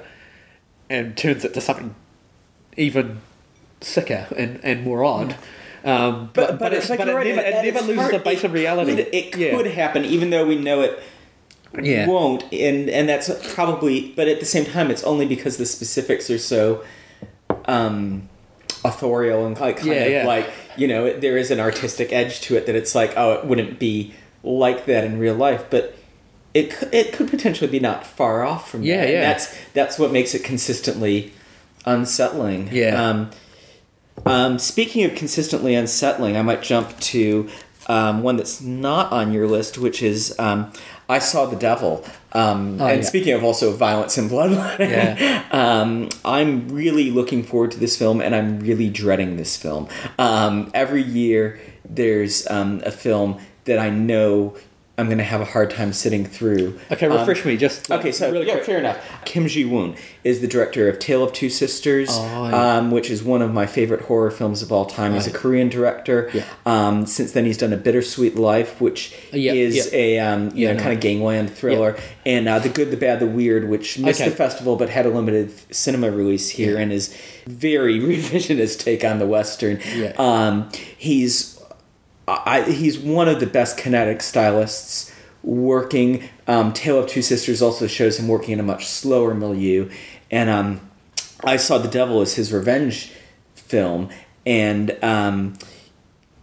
[0.90, 1.94] and turns it to something
[2.76, 3.20] even
[3.80, 5.36] sicker and, and more odd.
[5.84, 8.46] Um, but, but, it's, like but it right, never, it never loses the base it
[8.46, 8.96] of reality.
[8.96, 9.50] Could, it Yeah.
[9.56, 10.98] could happen, even though we know it
[11.80, 12.06] Yeah.
[12.06, 14.12] won't, and and that's probably.
[14.16, 16.82] But at the same time, it's only because the specifics are so
[17.66, 18.28] um,
[18.84, 20.26] authorial and like kind Yeah, of yeah.
[20.26, 23.32] like you know it, there is an artistic edge to it that it's like oh
[23.32, 25.94] it wouldn't be like that in real life, but.
[26.54, 29.02] It could, it could potentially be not far off from Yeah, that.
[29.04, 29.20] and yeah.
[29.20, 31.32] That's that's what makes it consistently
[31.84, 32.70] unsettling.
[32.72, 33.00] Yeah.
[33.00, 33.30] Um,
[34.26, 37.48] um, speaking of consistently unsettling, I might jump to
[37.88, 40.72] um, one that's not on your list, which is um,
[41.08, 42.04] I Saw the Devil.
[42.32, 43.08] Um, Oh, and yeah.
[43.08, 45.44] speaking of also violence and bloodletting, Yeah.
[45.52, 49.88] um, I'm really looking forward to this film and I'm really dreading this film.
[50.18, 54.56] Um, every year there's um, a film that I know
[54.98, 56.78] I'm going to have a hard time sitting through.
[56.90, 57.88] Okay, Um, refresh me just.
[57.90, 58.64] Okay, so really yeah, quick.
[58.66, 58.98] fair enough.
[59.24, 62.76] Kim Ji Woon is the director of Tale of Two Sisters, Oh, yeah.
[62.78, 65.14] um, which is one of my favorite horror films of all time.
[65.14, 66.28] He's a Korean director.
[66.34, 66.44] Yeah.
[66.66, 70.74] Um, since then, he's done A Bittersweet Life, which Yeah, is a um, you know
[70.74, 70.80] no.
[70.80, 74.30] kind of gangland thriller, and uh, The Good, the Bad, the Weird, which missed Okay.
[74.30, 79.20] the festival but had a limited cinema release here, and is very revisionist take on
[79.20, 79.80] the western.
[80.18, 81.57] Um, he's
[82.28, 85.12] I, he's one of the best kinetic stylists
[85.42, 86.28] working.
[86.46, 89.90] Um, Tale of Two Sisters also shows him working in a much slower milieu,
[90.30, 90.80] and um,
[91.44, 93.12] I saw The Devil as his revenge
[93.54, 94.10] film,
[94.46, 95.54] and um,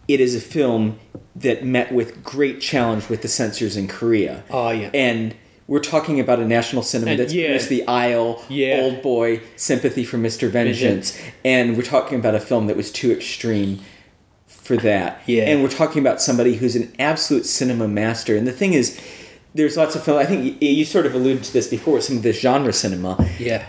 [0.08, 0.98] it is a film
[1.34, 4.44] that met with great challenge with the censors in Korea.
[4.50, 4.90] Oh, yeah.
[4.92, 5.34] and.
[5.68, 7.58] We're talking about a national cinema And, that's yeah.
[7.58, 8.82] The Isle, Yeah.
[8.82, 10.48] Old Boy, Sympathy for Mr.
[10.48, 13.80] Vengeance, and we're talking about a film that was too extreme
[14.66, 15.22] for that.
[15.26, 15.44] Yeah.
[15.44, 18.36] And we're talking about somebody who's an absolute cinema master.
[18.36, 19.00] And the thing is,
[19.54, 20.18] there's lots of film.
[20.18, 21.94] I think you, you sort of alluded to this before.
[21.94, 23.26] with Some of this genre cinema.
[23.38, 23.66] Yeah.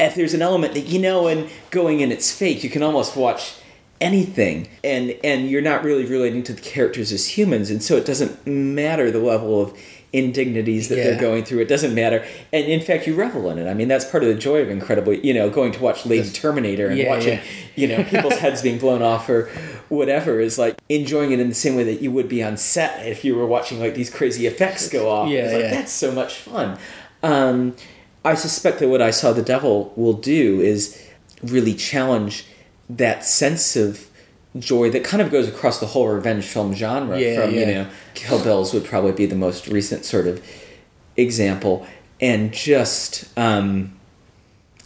[0.00, 2.64] If there's an element that you know, and going in, it's fake.
[2.64, 3.54] You can almost watch
[4.00, 8.04] anything, and and you're not really relating to the characters as humans, and so it
[8.04, 9.78] doesn't matter the level of
[10.12, 11.04] indignities that Yeah.
[11.04, 11.60] they're going through.
[11.60, 13.68] It doesn't matter, and in fact, you revel in it.
[13.68, 15.12] I mean, that's part of the joy of incredible.
[15.14, 17.42] You know, going to watch Lady Terminator and Yeah, watching, yeah.
[17.76, 19.50] you know, people's heads being blown off or
[19.88, 23.06] whatever is like enjoying it in the same way that you would be on set
[23.06, 25.28] if you were watching like these crazy effects go off.
[25.30, 25.70] Yeah, It's like, yeah.
[25.70, 26.78] that's so much fun.
[27.22, 27.74] Um,
[28.24, 31.02] I suspect that what I saw the devil will do is
[31.42, 32.44] really challenge
[32.88, 34.06] that sense of
[34.58, 37.18] joy that kind of goes across the whole revenge film genre.
[37.18, 37.82] Yeah, from you yeah.
[37.84, 40.44] know, Kill Bills would probably be the most recent sort of
[41.16, 41.86] example,
[42.20, 43.94] and just um,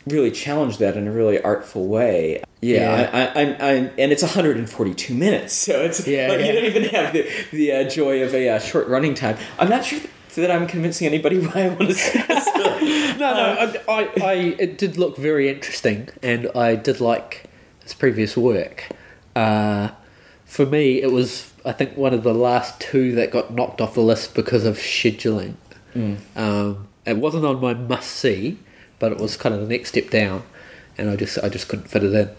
[0.07, 2.43] really challenge that in a really artful way.
[2.61, 3.11] Yeah, Yeah.
[3.13, 6.85] I, I, I'm, I'm, and it's 142 minutes, so it's Yeah, like you don't even
[6.85, 9.37] have the the uh, joy of a uh, short running time.
[9.59, 10.01] I'm not sure
[10.37, 12.49] that I'm convincing anybody why I want to see this.
[13.17, 17.45] No, no, Uh, I, I, I, it did look very interesting, and I did like
[17.83, 18.89] his previous work.
[19.37, 19.90] Uh,
[20.44, 23.94] for me, it was, I think, one of the last two that got knocked off
[23.94, 25.55] the list because of scheduling.
[25.94, 26.18] Mm.
[26.35, 28.59] Um, it wasn't on my must see,
[28.99, 30.42] but it was kind of the next step down,
[30.96, 32.31] and I just, I just couldn't fit it in.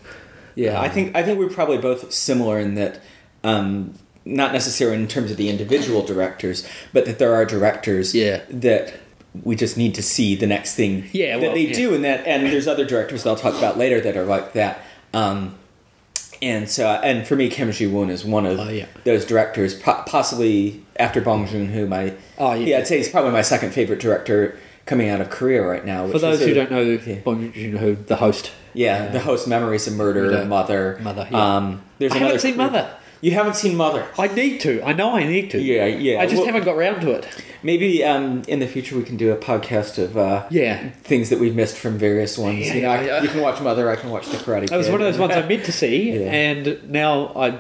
[0.56, 3.00] Yeah, I think I think we're probably both similar in that,
[3.44, 3.94] um,
[4.26, 8.42] not necessarily in terms of the individual directors, but that there are directors Yeah.
[8.50, 8.96] that
[9.44, 11.74] we just need to see the next thing Yeah, that well, they yeah.
[11.76, 14.54] do, and that and there's other directors that I'll talk about later that are like
[14.54, 14.80] that.
[15.14, 15.56] Um,
[16.42, 18.86] and so, and for me, Kim Ji Woon is one of Oh, yeah.
[19.04, 21.86] those directors, po- possibly after Bong Joon Ho.
[21.88, 22.78] My Oh, yeah.
[22.80, 26.08] I'd say he's probably my second favorite director coming out of Korea right now.
[26.08, 27.16] For those who a- don't know, yeah.
[27.26, 28.52] Bong Joon-ho, the host.
[28.74, 30.44] yeah, the host Memories of Murder, Yeah.
[30.46, 30.98] Mother.
[31.02, 31.56] Mother, yeah.
[31.58, 32.90] Um, there's I another haven't seen Mother.
[33.22, 34.06] You haven't seen Mother.
[34.18, 34.82] I need to.
[34.84, 35.60] I know I need to.
[35.62, 36.20] Yeah, yeah.
[36.22, 37.28] I just Well- haven't got round to it.
[37.64, 40.90] Maybe um, in the future we can do a podcast of uh, Yeah.
[41.04, 42.68] things that we've missed from various ones.
[42.68, 43.90] Yeah, you know, I- you can watch Mother.
[43.90, 44.70] I can watch The Karate Kid.
[44.70, 46.32] That was one of those ones I meant to see, Yeah.
[46.32, 47.60] and now I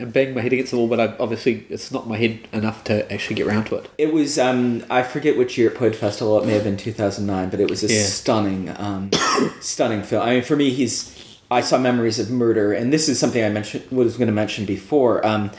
[0.00, 0.88] am banging my head against the wall.
[0.88, 3.88] But I, obviously, it's not my head enough to actually get round to it.
[3.96, 6.40] It was um, I forget which year it played festival.
[6.42, 8.02] It may have been two thousand nine, but it was a Yeah.
[8.02, 9.10] stunning, um,
[9.60, 10.22] stunning film.
[10.24, 11.14] I mean, for me, he's.
[11.50, 14.64] I saw Memories of Murder, and this is something I mentioned was going to mention
[14.66, 15.24] before.
[15.26, 15.50] Um,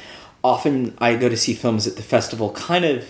[0.43, 3.05] often I go to see films at the festival, kind of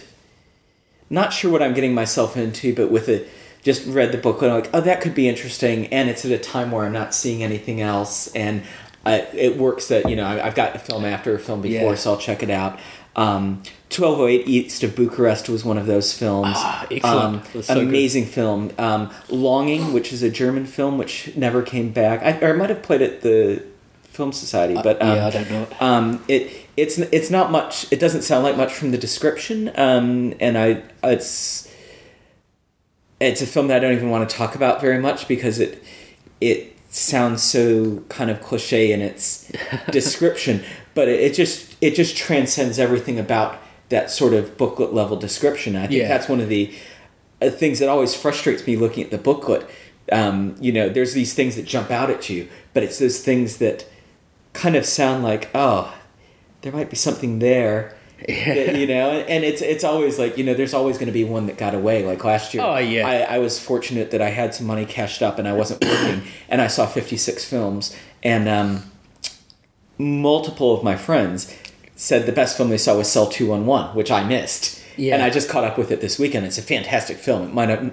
[1.09, 3.25] not sure what I'm getting myself into, but with a
[3.61, 6.31] just read the book and I'm like, oh, that could be interesting, and it's at
[6.31, 8.63] a time where I'm not seeing anything else, and
[9.05, 11.89] I, it works that you know I- I've got a film after a film before,
[11.91, 11.95] Yeah.
[11.95, 12.79] so I'll check it out.
[13.17, 16.53] Um, 1208 East of Bucharest was one of those films.
[16.55, 17.55] Ah, excellent.
[17.55, 17.87] Um, so good.
[17.87, 18.71] amazing film.
[18.77, 22.21] Um, Longing, which is a German film which never came back.
[22.21, 23.63] I, or I might have played at the
[24.03, 27.91] Film Society, but um, yeah, I don't know um, it it's it's not much.
[27.91, 31.73] It doesn't sound like much from the description, um, and I it's
[33.19, 35.83] it's a film that I don't even want to talk about very much because it
[36.41, 39.51] it sounds so kind of cliche in its
[39.91, 43.57] description, but it, it just it just transcends everything about
[43.89, 45.75] that sort of booklet level description.
[45.75, 46.07] I think Yeah.
[46.07, 46.73] that's one of the
[47.41, 49.67] uh, things that always frustrates me looking at the booklet.
[50.11, 53.57] Um, you know, there's these things that jump out at you, but it's those things
[53.57, 53.85] that
[54.53, 55.93] kind of sound like, oh,
[56.61, 57.95] there might be something there.
[58.27, 61.13] that, you know, and, and it's it's always like you know, there's always going to
[61.13, 62.05] be one that got away.
[62.05, 63.07] Like last year, Oh, yeah.
[63.07, 66.23] I, I was fortunate that I had some money cashed up and I wasn't working,
[66.49, 68.91] and I saw 56 films, and um,
[69.97, 71.55] multiple of my friends
[71.99, 75.13] said the best film they saw was Cell 211, which I missed, Yeah.
[75.15, 76.45] and I just caught up with it this weekend.
[76.45, 77.43] It's a fantastic film.
[77.49, 77.91] It might have.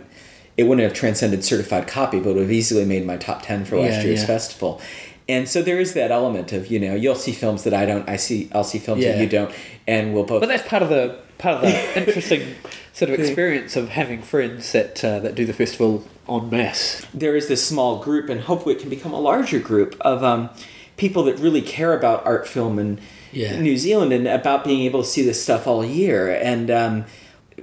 [0.57, 3.65] It wouldn't have transcended certified copy, but it would have easily made my top ten
[3.67, 4.27] for last Yeah, year's yeah.
[4.27, 4.81] festival.
[5.29, 8.09] and so there is that element of you know you'll see films that I don't
[8.09, 9.51] I see I'll see films that you don't
[9.87, 12.55] and we'll both But that's part of the part of the interesting
[12.93, 17.05] sort of experience of having friends that uh, that do the festival en masse.
[17.13, 20.49] there is this small group, and hopefully it can become a larger group of um,
[20.97, 22.99] people that really care about art film in
[23.37, 23.61] Yeah.
[23.61, 26.31] New Zealand and about being able to see this stuff all year.
[26.35, 27.05] And um,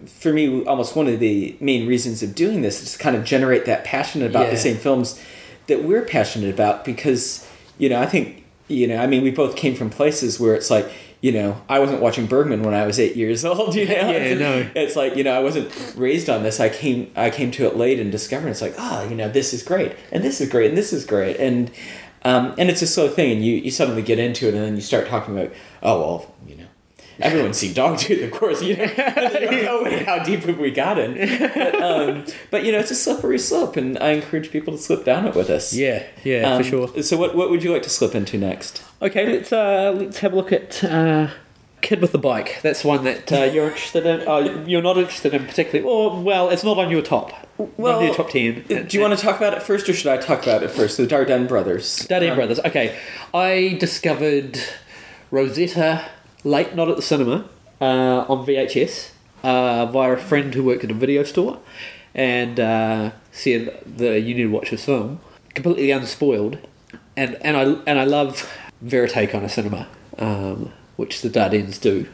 [0.05, 3.23] for me, almost one of the main reasons of doing this is to kind of
[3.23, 4.51] generate that passion about Yeah.
[4.51, 5.19] the same films
[5.67, 9.55] that we're passionate about because, you know, I think, you know, I mean, we both
[9.55, 12.99] came from places where it's like, you know, I wasn't watching Bergman when I was
[12.99, 13.73] eight years old.
[13.75, 14.69] You know, Yeah, no.
[14.75, 16.59] it's like you know I wasn't raised on this.
[16.59, 19.53] I came I came to it late and discovered it's like ah you know this
[19.53, 21.71] is great and this is great and this is great and
[22.25, 24.75] um, and it's a slow thing and you you suddenly get into it and then
[24.75, 26.65] you start talking about oh well you know
[27.19, 28.89] everyone's seen Dogtooth of course you know.
[29.73, 31.13] Oh wait how deep have we gotten?
[31.15, 35.03] But, um, but you know it's a slippery slope and I encourage people to slip
[35.05, 35.73] down it with us.
[35.73, 37.03] Yeah, yeah, Um, for sure.
[37.03, 38.83] so what what would you like to slip into next?
[39.01, 41.27] Okay, let's uh, let's have a look at uh,
[41.83, 42.59] Kid with the Bike.
[42.63, 44.23] That's one that uh, you're interested in.
[44.27, 45.87] Oh, you're not interested in particularly.
[45.87, 47.31] Or well, it's not on your top.
[47.77, 48.63] Well, not your top ten.
[48.67, 50.97] do you want to talk about it first or should I talk about it first
[50.97, 52.59] the Dardenne brothers Dardenne Um, Brothers.
[52.61, 52.97] Okay,
[53.33, 54.57] I discovered
[55.29, 56.03] Rosetta
[56.43, 57.47] late, not at the cinema,
[57.79, 59.11] uh, on VHS
[59.43, 61.59] uh, via a friend who worked at a video store,
[62.15, 65.19] and uh, said that you need to watch this film,
[65.53, 66.57] completely unspoiled,
[67.17, 72.07] and and I and I love verite kind of cinema, um, which the Dardennes do,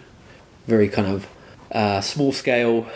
[0.68, 1.28] very kind of
[1.72, 2.88] uh, small scale,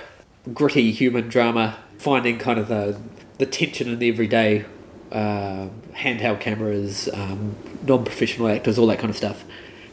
[0.54, 3.00] gritty human drama, finding kind of the
[3.38, 4.66] the tension in the everyday
[5.12, 9.44] uh, handheld cameras, um, non-professional actors, all that kind of stuff.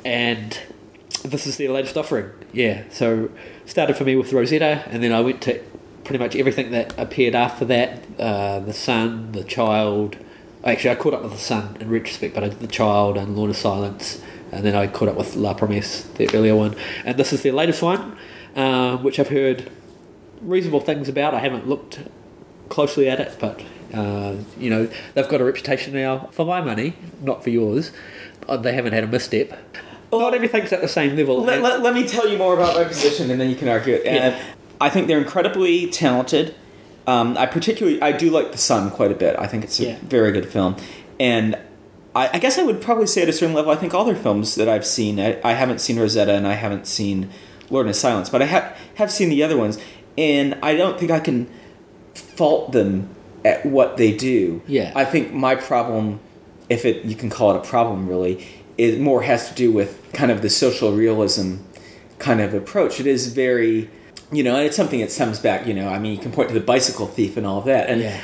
[0.05, 0.59] And
[1.25, 2.31] this is their latest offering.
[2.53, 3.31] Yeah, so
[3.67, 5.63] started for me with Rosetta, and then I went to
[6.05, 8.03] pretty much everything that appeared after that.
[8.19, 10.17] Uh, the Son, The Child.
[10.65, 13.37] Actually, I caught up with The Son in retrospect, but I did The Child and
[13.37, 16.75] Lorna's Silence, and then I caught up with La Promesse, the earlier one.
[17.05, 18.17] And this is their latest one,
[18.57, 19.71] uh, which I've heard
[20.41, 21.35] reasonable things about.
[21.35, 22.01] I haven't looked
[22.69, 23.61] closely at it, but
[23.95, 27.93] uh, you know they've got a reputation now for my money, not for yours.
[28.49, 29.53] Uh, They haven't had a misstep.
[30.13, 31.43] not everything's at the same level.
[31.43, 33.95] Let, let, let me tell you more about my position, and then you can argue
[33.95, 34.05] it.
[34.05, 34.29] Yeah.
[34.39, 36.55] Uh, I think they're incredibly talented.
[37.07, 39.37] Um, I particularly I do like The Son quite a bit.
[39.39, 39.99] I think it's a Yeah.
[40.03, 40.77] very good film,
[41.19, 41.57] and
[42.15, 44.17] I, I guess I would probably say at a certain level, I think all their
[44.17, 47.31] films that I've seen, I, I haven't seen Rosetta and I haven't seen
[47.71, 49.79] Lorna's Silence, but I have have seen the other ones,
[50.19, 51.49] and I don't think I can
[52.15, 54.63] fault them at what they do.
[54.67, 54.93] Yeah.
[54.95, 56.21] I think my problem,
[56.69, 58.47] if it you can call it a problem, really,
[58.77, 61.57] is more has to do with kind of the social realism
[62.19, 62.99] kind of approach.
[62.99, 63.89] It is very,
[64.33, 65.67] you know, and it's something that stems back.
[65.67, 67.89] You know, I mean, you can point to the bicycle thief and all of that,
[67.89, 68.01] and.
[68.03, 68.21] Yeah.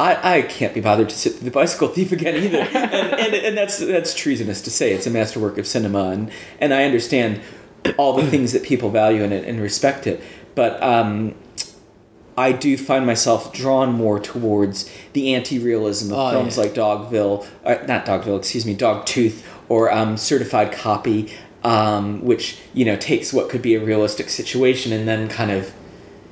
[0.00, 3.34] I, I can't be bothered to sit through the bicycle thief again either, and, and,
[3.34, 4.92] and that's that's treasonous to say.
[4.92, 7.40] It's a masterwork of cinema, and, and I understand
[7.96, 10.22] all the things that people value in it and respect it,
[10.54, 11.34] but um,
[12.36, 16.62] I do find myself drawn more towards the anti-realism of Oh, films yeah.
[16.62, 21.30] like Dogville, uh, not Dogville, excuse me, Dogtooth, or um, Certified Copy,
[21.62, 25.72] um, which you know takes what could be a realistic situation and then kind of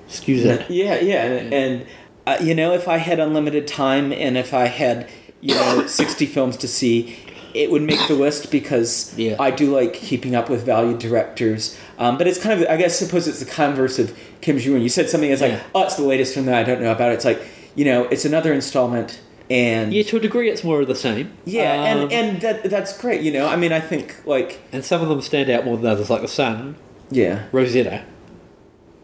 [0.07, 0.70] Excuse it.
[0.70, 1.87] yeah, yeah, and, and
[2.29, 5.09] uh, you know, if I had unlimited time and if I had
[5.41, 7.17] you know sixty films to see,
[7.55, 9.37] it would make the list because Yeah.
[9.41, 11.77] I do like keeping up with valued directors.
[11.99, 14.83] Um, but it's kind of, I guess, suppose it's the converse of Kim Jee-woon.
[14.83, 15.62] You said something that's like, Yeah.
[15.75, 17.11] oh, it's the latest film that I don't know about.
[17.11, 17.41] It's like,
[17.75, 19.19] you know, it's another installment,
[19.51, 21.31] and Yeah, to a degree, it's more of the same.
[21.45, 23.23] yeah, Um, and and that that's great.
[23.23, 25.87] You know, I mean, I think like, and some of them stand out more than
[25.91, 26.77] others, like the Son,
[27.11, 28.03] yeah, Rosetta.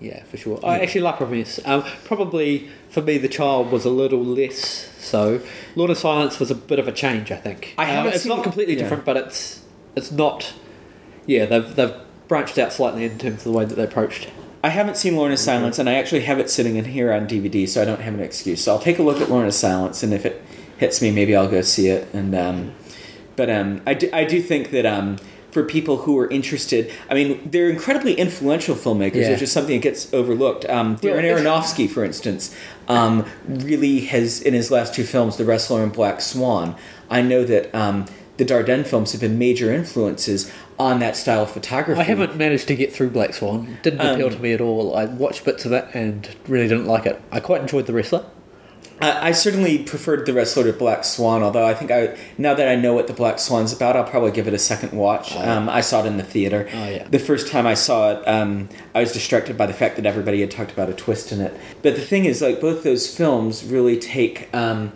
[0.00, 0.60] Yeah, for sure.
[0.64, 1.60] I actually like Promesse.
[1.64, 5.40] Um, probably for me, the child was a little less so.
[5.76, 7.74] Lorna's Silence was a bit of a change, I think.
[7.78, 8.80] I Um, haven't it's not completely yeah.
[8.82, 9.62] different, but it's
[9.96, 10.52] it's not.
[11.26, 11.94] Yeah, they've they've
[12.28, 14.28] branched out slightly in terms of the way that they approached.
[14.62, 17.68] I haven't seen Lorna Silence, and I actually have it sitting in here on DVD,
[17.68, 18.64] so I don't have an excuse.
[18.64, 20.42] So I'll take a look at Lorna Silence, and if it
[20.78, 22.08] hits me, maybe I'll go see it.
[22.14, 22.72] And um,
[23.36, 25.18] but um, I do, I do think that um,
[25.54, 29.30] for people who are interested, I mean, they're incredibly influential filmmakers, Yeah.
[29.30, 30.68] which is something that gets overlooked.
[30.68, 32.54] Um, Darren Aronofsky, for instance,
[32.88, 36.74] um, really has in his last two films, The Wrestler and Black Swan.
[37.08, 38.06] I know that um,
[38.36, 42.00] the Dardenne films have been major influences on that style of photography.
[42.00, 43.78] I haven't managed to get through Black Swan.
[43.84, 44.96] Didn't Um, appeal to me at all.
[44.96, 47.20] I watched bits of it and really didn't like it.
[47.30, 48.24] I quite enjoyed The Wrestler.
[49.00, 52.68] I, I certainly preferred the wrestler to Black Swan, although I think I now that
[52.68, 55.34] I know what the Black Swan's about, I'll probably give it a second watch.
[55.36, 56.68] Um, I saw it in the theater.
[56.72, 57.08] Oh, yeah.
[57.08, 60.40] The first time I saw it, um, I was distracted by the fact that everybody
[60.40, 61.52] had talked about a twist in it.
[61.82, 64.92] But the thing is, like both those films really take um,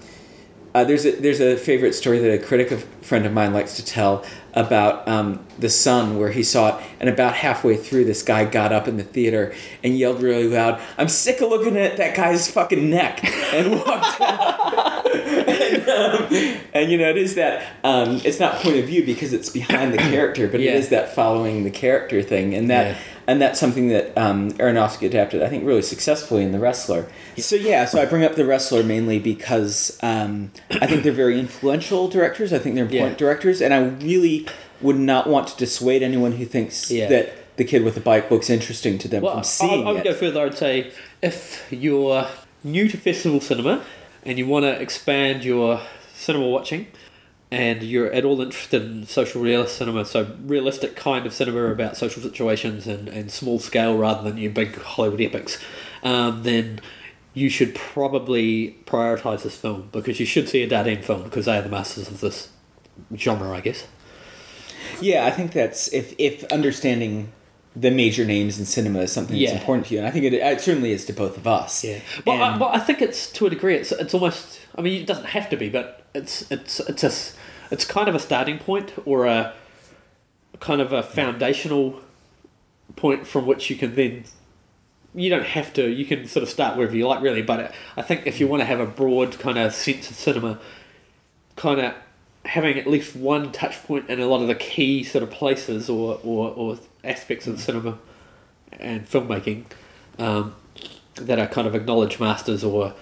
[0.74, 3.74] Uh, there's a there's a favorite story that a critic of, friend of mine likes
[3.76, 4.22] to tell
[4.54, 8.72] about um, the son where he saw it, and about halfway through, this guy got
[8.72, 12.50] up in the theater and yelled really loud, "I'm sick of looking at that guy's
[12.50, 13.20] fucking neck,"
[13.54, 15.06] and walked out.
[15.06, 19.32] and, um, and, you know, it is that um, it's not point of view because
[19.32, 20.72] it's behind the character, but Yeah.
[20.72, 22.96] it is that following the character thing, and that Yeah.
[23.28, 27.06] And that's something that um, Aronofsky adapted, I think, really successfully in The Wrestler.
[27.36, 31.38] So yeah, so I bring up The Wrestler mainly because um, I think they're very
[31.38, 32.52] influential directors.
[32.52, 33.18] I think they're important Yeah.
[33.18, 34.46] directors, and I really
[34.80, 37.08] would not want to dissuade anyone who thinks Yeah.
[37.08, 39.92] that the kid with the bike looks interesting to them Well, from I, seeing I
[39.92, 40.40] would go further.
[40.46, 42.26] I'd say if you're
[42.64, 43.84] new to festival cinema
[44.24, 45.80] and you want to expand your
[46.14, 46.86] cinema watching,
[47.50, 51.96] and you're at all interested in social realist cinema, so realistic kind of cinema about
[51.96, 55.58] social situations and, and small scale rather than your big Hollywood epics,
[56.02, 56.80] um, then
[57.32, 61.56] you should probably prioritize this film because you should see a Dardenne film because they
[61.56, 62.50] are the masters of this
[63.16, 63.86] genre, I guess.
[65.00, 67.32] Yeah, I think that's if if understanding
[67.76, 69.50] the major names in cinema is something Yeah.
[69.50, 71.84] that's important to you, and I think it, it certainly is to both of us.
[71.84, 73.76] Yeah, well, I, well, I think it's to a degree.
[73.76, 74.60] It's it's almost.
[74.76, 77.12] I mean, it doesn't have to be, but it's it's it's a
[77.70, 79.52] it's kind of a starting point or a
[80.60, 82.00] kind of a foundational
[82.96, 84.24] point from which you can then.
[85.14, 85.88] You don't have to.
[85.88, 87.42] You can sort of start wherever you like, really.
[87.42, 90.58] But I think if you want to have a broad kind of sense of cinema,
[91.56, 91.94] kind of
[92.48, 95.90] having at least one touch point in a lot of the key sort of places
[95.90, 97.98] or, or, or aspects of cinema
[98.72, 99.64] and filmmaking
[100.18, 100.54] um,
[101.16, 102.94] that are kind of acknowledged masters or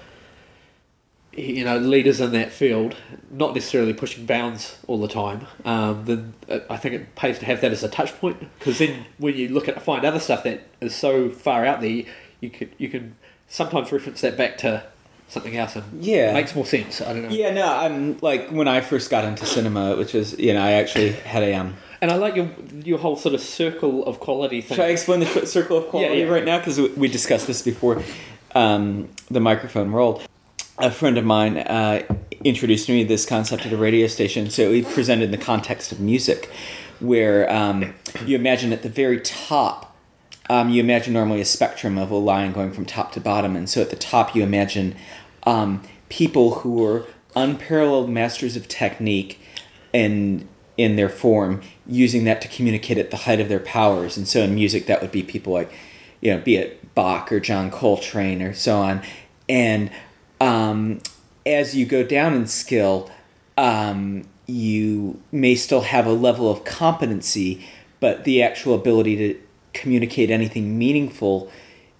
[1.32, 2.96] you know leaders in that field,
[3.30, 5.46] not necessarily pushing bounds all the time.
[5.64, 8.78] Um, then uh, I think it pays to have that as a touch point because
[8.78, 12.02] then when you look at find other stuff that is so far out there,
[12.40, 13.14] you could you can
[13.46, 14.84] sometimes reference that back to
[15.28, 16.32] something else and Yeah.
[16.32, 17.00] makes more sense.
[17.00, 17.28] I don't know.
[17.30, 20.72] Yeah, no, I'm like when I first got into cinema, which was you know I
[20.72, 21.76] actually had a um.
[22.02, 22.48] And I like your
[22.84, 24.76] your whole sort of circle of quality thing.
[24.76, 26.30] Should I explain the circle of quality Yeah, yeah.
[26.32, 26.58] right now?
[26.58, 28.02] Because we discussed this before
[28.54, 30.22] um, the microphone rolled.
[30.78, 32.02] A friend of mine uh,
[32.44, 34.50] introduced me to this concept at a radio station.
[34.50, 36.50] So he presented in the context of music,
[37.00, 37.94] where um,
[38.26, 39.95] you imagine at the very top,
[40.48, 43.56] um, you imagine normally a spectrum of a line going from top to bottom.
[43.56, 44.96] And so at the top, you imagine
[45.44, 49.40] um, people who are unparalleled masters of technique
[49.92, 54.16] and in their form, using that to communicate at the height of their powers.
[54.16, 55.72] And so in music, that would be people like,
[56.20, 59.02] you know, be it Bach or John Coltrane or so on.
[59.48, 59.90] And
[60.40, 61.00] um,
[61.46, 63.10] as you go down in skill,
[63.56, 67.66] um, you may still have a level of competency,
[68.00, 69.40] but the actual ability to
[69.76, 71.50] communicate anything meaningful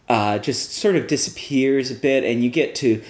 [0.08, 3.02] uh, just sort of disappears a bit, and you get to,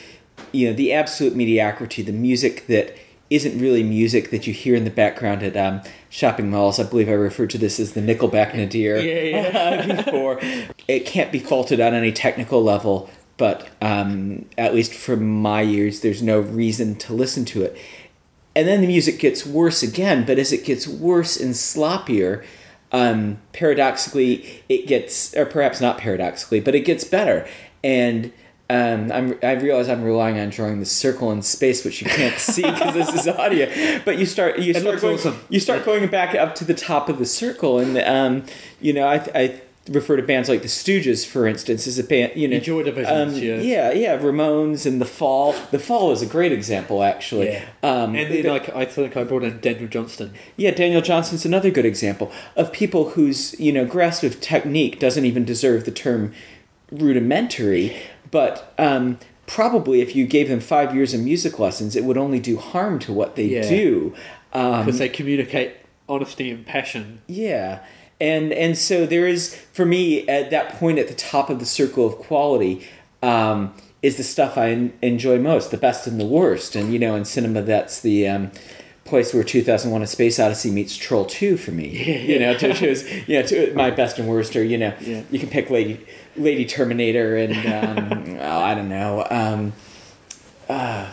[0.52, 2.96] you know, the absolute mediocrity, the music that
[3.28, 6.78] isn't really music that you hear in the background at um, shopping malls.
[6.78, 9.96] I believe I referred to this as the Nickelback nadir Yeah, yeah.
[10.04, 10.38] before.
[10.88, 16.00] It can't be faulted on any technical level, but um, at least from my ears,
[16.00, 17.76] there's no reason to listen to it.
[18.54, 22.42] And then the music gets worse again, but as it gets worse and sloppier,
[22.96, 27.46] um, paradoxically, it gets, or perhaps not paradoxically, but it gets better.
[27.84, 28.32] And
[28.68, 32.38] um, I'm, I realize I'm relying on drawing the circle in space, which you can't
[32.38, 33.70] see because this is audio.
[34.04, 35.38] But you start, you start going, awesome.
[35.50, 38.44] you start going back up to the top of the circle, and um,
[38.80, 42.32] you know, I, I refer to bands like the Stooges, for instance, as a band.
[42.34, 43.60] You know, Joy Divisions, um, yeah.
[43.60, 45.54] yeah, yeah, Ramones and the Fall.
[45.70, 47.48] The Fall is a great example, actually.
[47.52, 47.64] Yeah.
[47.82, 50.32] Um, and then like I think I brought in Daniel Johnston.
[50.56, 55.24] yeah, Daniel Johnston's another good example of people whose you know grasp of technique doesn't
[55.24, 56.32] even deserve the term
[56.90, 57.96] rudimentary,
[58.30, 62.40] but um, probably if you gave them five years of music lessons, it would only
[62.40, 63.68] do harm to what they Yeah.
[63.68, 64.14] do.
[64.52, 65.74] Um, because they communicate
[66.08, 67.20] honesty and passion.
[67.26, 67.80] yeah.
[68.20, 71.66] And and so there is for me at that point at the top of the
[71.66, 72.86] circle of quality
[73.22, 76.74] um, is the stuff I en- enjoy most, the best and the worst.
[76.76, 78.50] And you know, in cinema, that's the um,
[79.04, 81.88] place where 2001: A Space Odyssey meets Troll 2 for me.
[82.26, 85.22] You know, to choose you know to, my best and worst, or you know, Yeah.
[85.30, 86.00] you can pick Lady
[86.36, 89.26] Lady Terminator and um, oh, I don't know.
[89.30, 89.72] Um,
[90.68, 91.10] uh,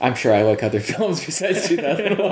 [0.00, 2.30] I'm sure I like other films besides 2001.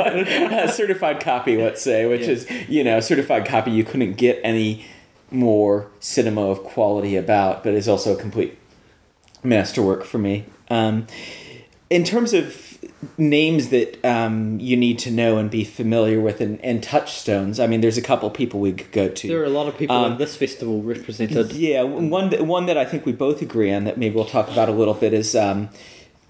[0.53, 2.29] uh, certified copy, let's say, which Yeah.
[2.31, 4.85] is, you know, certified copy you couldn't get any
[5.31, 8.59] more cinema of quality about, but is also a complete
[9.43, 10.45] masterwork for me.
[10.71, 11.07] Um,
[11.91, 12.79] in terms of
[13.19, 17.67] names that um, you need to know and be familiar with and, and touchstones, I
[17.67, 19.29] mean, there's a couple people we could go to.
[19.29, 21.53] There are a lot of people Um, in this festival represented.
[21.53, 24.51] Yeah, one that, one that I think we both agree on that maybe we'll talk
[24.51, 25.69] about a little bit is um,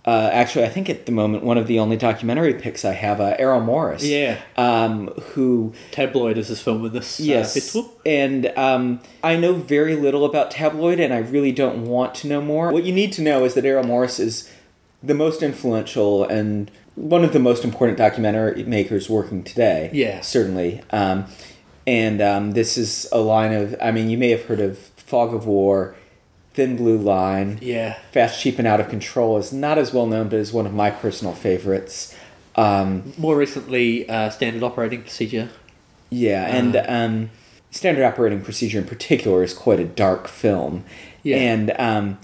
[0.07, 3.21] uh, actually, I think at the moment one of the only documentary picks I have,
[3.21, 4.05] uh, Errol Morris.
[4.05, 4.39] Yeah.
[4.57, 7.91] Um, who Tabloid is his film with this uh, yes, festival.
[8.05, 12.43] and um, I know very little about tabloid, and I really don't want to know
[12.43, 12.71] more.
[12.71, 14.51] What you need to know is that Errol Morris is
[15.03, 19.91] the most influential and one of the most important documentary makers working today.
[19.93, 20.21] Yeah.
[20.21, 20.83] certainly.
[20.91, 21.27] Um,
[21.87, 23.75] and um, this is a line of.
[23.81, 25.95] I mean, you may have heard of Fog of War,
[26.55, 27.59] Thin Blue Line.
[27.61, 27.99] Yeah.
[28.13, 30.73] Fast, Cheap, and Out of Control is not as well known, but is one of
[30.75, 32.15] my personal favorites.
[32.57, 35.51] Um, More recently, uh, Standard Operating Procedure.
[36.11, 36.85] yeah, and Uh.
[36.89, 37.31] um,
[37.71, 40.85] Standard Operating Procedure in particular is quite a dark film.
[41.25, 41.39] Yeah.
[41.39, 42.19] And um,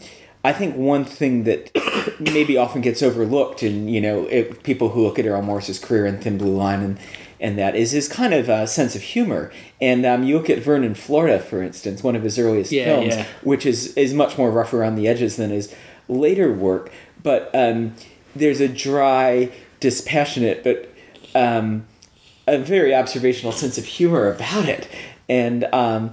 [0.44, 1.70] I think one thing that
[2.20, 6.06] maybe often gets overlooked in, you know, if people who look at Errol Morris's career
[6.06, 6.98] in Thin Blue Line and,
[7.40, 9.50] and that is his kind of uh, sense of humor.
[9.80, 13.14] And um, you look at Vernon, Florida, for instance, one of his earliest Yeah, films,
[13.16, 13.26] yeah.
[13.42, 15.74] which is, is much more rough around the edges than his
[16.08, 16.90] later work.
[17.22, 17.94] But um,
[18.36, 20.92] there's a dry, dispassionate, but
[21.34, 21.86] um,
[22.46, 24.88] a very observational sense of humor about it.
[25.28, 26.12] And um,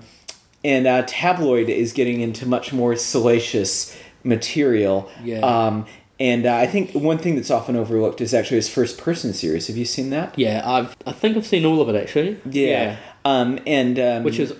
[0.64, 5.10] and uh, tabloid is getting into much more salacious material.
[5.24, 5.40] Yeah.
[5.40, 5.86] Um,
[6.20, 9.68] and uh, I think one thing that's often overlooked is actually his first person series.
[9.68, 10.38] Have you seen that?
[10.38, 12.40] Yeah, I've I think I've seen all of it actually.
[12.50, 12.98] Yeah.
[13.26, 14.54] Um, and um, which is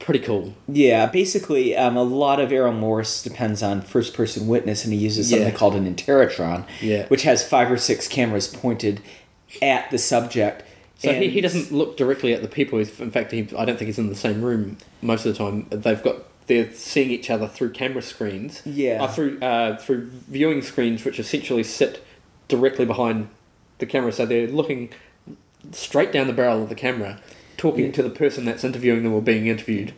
[0.00, 0.54] pretty cool.
[0.66, 4.98] Yeah, basically, um, a lot of Errol Morris depends on first person witness, and he
[4.98, 5.54] uses something Yeah.
[5.54, 7.06] called an interrotron, Yeah.
[7.06, 9.00] which has five or six cameras pointed
[9.62, 10.64] at the subject.
[10.98, 12.80] So he, and- he doesn't look directly at the people.
[12.80, 15.38] He's, in fact, he, I don't think he's in the same room most of the
[15.38, 15.66] time.
[15.70, 16.16] They've got
[16.48, 18.62] they're seeing each other through camera screens.
[18.66, 19.04] Yeah.
[19.04, 22.04] Uh, through uh, through viewing screens, which essentially sit
[22.48, 23.28] directly behind
[23.78, 24.10] the camera.
[24.12, 24.90] So they're looking
[25.72, 27.20] straight down the barrel of the camera,
[27.56, 27.92] talking Yeah.
[27.92, 29.92] to the person that's interviewing them or being interviewed.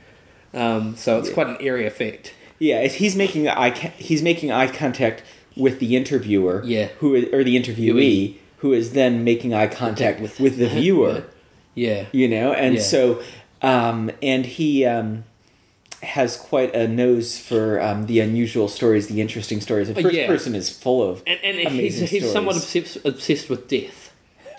[0.53, 1.35] Um, so it's Yeah.
[1.35, 2.35] quite an eerie effect.
[2.59, 5.23] Yeah, he's making eye ca- he's making eye contact
[5.57, 6.89] with the interviewer, Yeah.
[6.99, 8.35] who is, or the interviewee, Viewee.
[8.59, 11.25] who is then making eye contact with, with the viewer.
[11.75, 12.07] Yeah.
[12.13, 13.23] you know and so
[13.63, 15.25] um, and he um,
[16.03, 20.15] has quite a nose for um, the unusual stories the interesting stories the Uh, first
[20.15, 20.27] yeah.
[20.27, 24.13] person is full of And, and he's, he's somewhat obsessed, obsessed with death.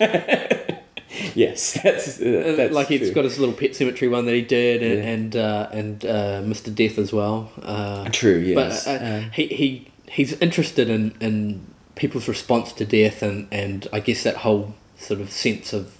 [1.34, 4.42] yes that's, uh, Uh, that's like he's got his little pet cemetery one that he
[4.42, 5.10] did, and Yeah.
[5.10, 6.74] and, uh, and uh, Mr.
[6.74, 7.50] Death as well.
[7.62, 12.84] Uh, true yes but uh, Um, he he he's interested in, in people's response to
[12.84, 15.96] death, and, and I guess that whole sort of sense of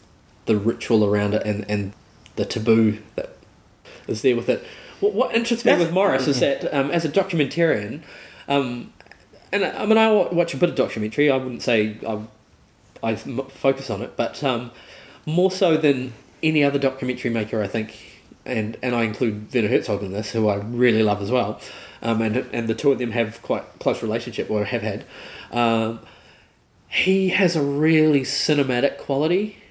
[0.47, 1.93] the ritual around it, and, and
[2.37, 3.37] the taboo that
[4.09, 4.65] is there with it.
[5.03, 8.03] What, what interests me That's- with Morris is that um, as a documentarian,
[8.47, 8.93] um,
[9.51, 11.29] and I I mean I watch a bit of documentary.
[11.31, 11.99] I wouldn't say
[13.03, 14.71] I focus on it, but um,
[15.27, 20.03] more so than any other documentary maker, I think, and and I include Werner Herzog
[20.03, 21.61] in this, who I really love as well,
[22.01, 25.05] um, and and the two of them have quite close relationship or have had.
[25.51, 25.99] Um,
[26.89, 29.62] he has a really cinematic quality.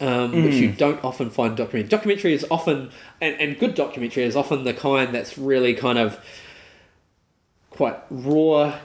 [0.00, 1.88] Um, Which you don't often find documentary.
[1.88, 2.90] Documentary is often,
[3.20, 6.20] and, and good documentary is often the kind that's really kind of
[7.70, 8.78] quite raw,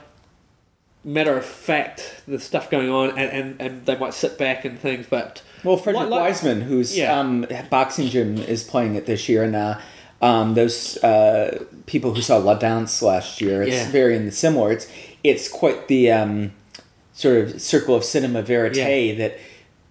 [1.03, 4.79] matter of fact, the stuff going on, and, and, and they might sit back and
[4.79, 7.17] things, but well frederick like- like- wiseman whose Yeah.
[7.19, 9.79] um, boxing gym is playing it this year and uh,
[10.21, 13.91] um, those uh, people who saw La Danse last year, it's Yeah.
[13.91, 14.71] very similar.
[14.71, 14.87] It's
[15.23, 16.51] it's quite the um,
[17.13, 19.15] sort of circle of cinema verite Yeah.
[19.15, 19.37] that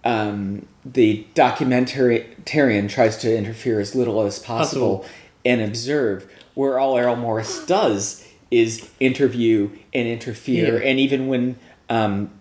[0.03, 5.13] um, the documentarian tries to interfere as little as possible, Possible.
[5.45, 6.29] and observe.
[6.55, 10.89] Where all Errol Morris does is interview and interfere, Yeah.
[10.89, 11.55] and even when.
[11.89, 12.31] Um,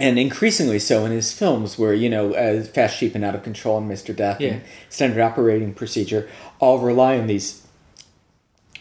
[0.00, 3.42] and increasingly so in his films, where you know, uh, Fast, Cheap, and Out of
[3.42, 4.14] Control, and Mr.
[4.14, 4.50] Death, Yeah.
[4.50, 6.28] and Standard Operating Procedure,
[6.60, 7.62] all rely on these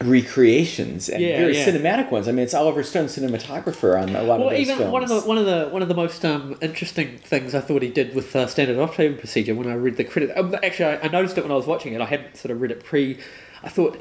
[0.01, 1.65] recreations and Yeah, very yeah.
[1.65, 2.27] cinematic ones.
[2.27, 4.91] I mean, it's Oliver Stone cinematographer on a lot well, of those even films.
[4.91, 7.81] one of the one of the one of the most um, interesting things I thought
[7.81, 10.37] he did with uh, Standard Operating Procedure when I read the credit.
[10.37, 12.01] Um, actually, I, I noticed it when I was watching it.
[12.01, 13.17] I hadn't sort of read it pre.
[13.63, 13.99] I thought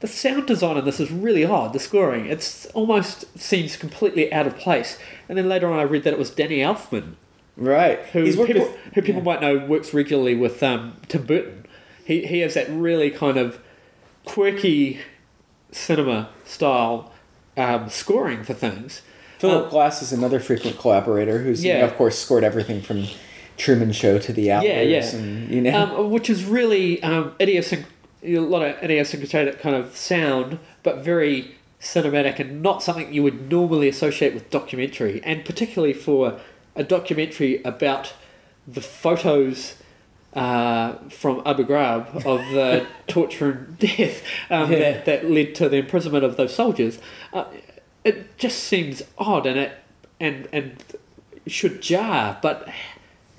[0.00, 1.72] the sound design in this is really odd.
[1.72, 4.98] The scoring, it's almost seems completely out of place.
[5.28, 7.14] And then later on, I read that it was Danny Elfman
[7.56, 8.00] right?
[8.06, 11.66] who people with- who people might know works regularly with um, Tim Burton.
[12.04, 13.60] He he has that really kind of
[14.24, 15.00] quirky
[15.70, 17.12] cinema style
[17.56, 19.02] um, scoring for things.
[19.38, 21.84] Philip Um, Glass is another frequent collaborator who's, you know, Yeah.
[21.86, 23.06] of course, scored everything from
[23.56, 24.68] Truman Show to The Outlaws.
[24.70, 25.10] Yeah, yeah.
[25.16, 27.84] And, you know, um, which is really um, idiosync-
[28.24, 33.50] a lot of idiosyncratic kind of sound, but very cinematic and not something you would
[33.50, 36.38] normally associate with documentary, and particularly for
[36.76, 38.12] a documentary about
[38.66, 39.74] the photos
[40.34, 44.78] uh, from Abu Ghraib of the torture and death um, Yeah.
[44.78, 46.98] that, that led to the imprisonment of those soldiers.
[47.32, 47.44] Uh,
[48.04, 49.72] it just seems odd, and it
[50.18, 50.82] and and
[51.46, 52.68] should jar, but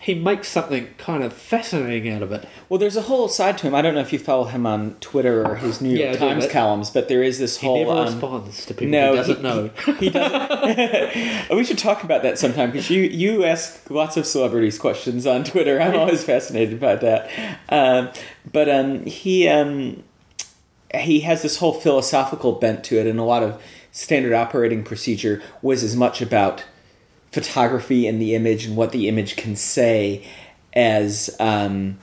[0.04, 2.46] he makes something kind of fascinating out of it.
[2.68, 3.74] Well, there's a whole side to him.
[3.74, 6.46] I don't know if you follow him on Twitter or his New York Yeah, Times
[6.48, 7.86] columns, but there is this He whole.
[7.86, 9.70] never um, responds to people no, he doesn't he- know.
[10.00, 11.50] He doesn't.
[11.56, 15.46] we should talk about that sometime because you you ask lots of celebrities questions on
[15.46, 15.80] Twitter.
[15.82, 17.30] I'm always fascinated by that.
[17.70, 18.10] Um,
[18.52, 20.04] but um, he um,
[20.94, 23.62] he has this whole philosophical bent to it, and a lot of
[23.94, 26.66] standard operating procedure was as much about
[27.34, 30.24] photography and the image and what the image can say
[30.74, 31.98] as um,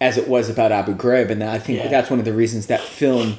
[0.00, 1.88] as it was about Abu Ghraib, and I think Yeah.
[1.88, 3.36] that's one of the reasons that film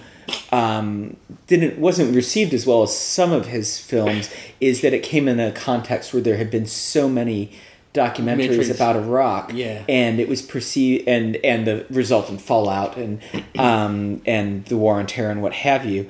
[0.51, 1.17] um,
[1.47, 4.29] didn't wasn't received as well as some of his films
[4.61, 7.51] is that it came in a context where there had been so many
[7.93, 9.83] documentaries about Iraq, Yeah.
[9.89, 13.19] and it was perceived and and the resultant fallout and
[13.57, 16.09] um, and the war on terror and what have you,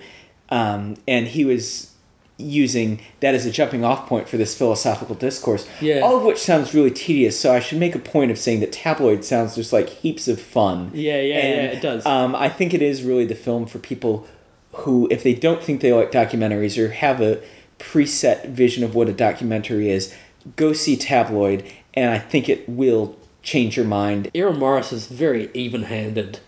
[0.50, 1.90] um, and he was
[2.38, 5.68] using that as a jumping off point for this philosophical discourse.
[5.80, 6.00] Yeah.
[6.00, 8.72] All of which sounds really tedious, so I should make a point of saying that
[8.72, 10.92] tabloid sounds just like heaps of fun.
[10.94, 12.06] Yeah, yeah, And, yeah, it does.
[12.06, 14.28] Um, I think it is really the film for people
[14.74, 17.42] who, if they don't think they like documentaries or have a
[17.78, 20.16] preset vision of what a documentary is,
[20.56, 21.64] go see tabloid,
[21.94, 24.32] and I think it will change your mind.
[24.34, 26.40] Errol Morris is very even-handed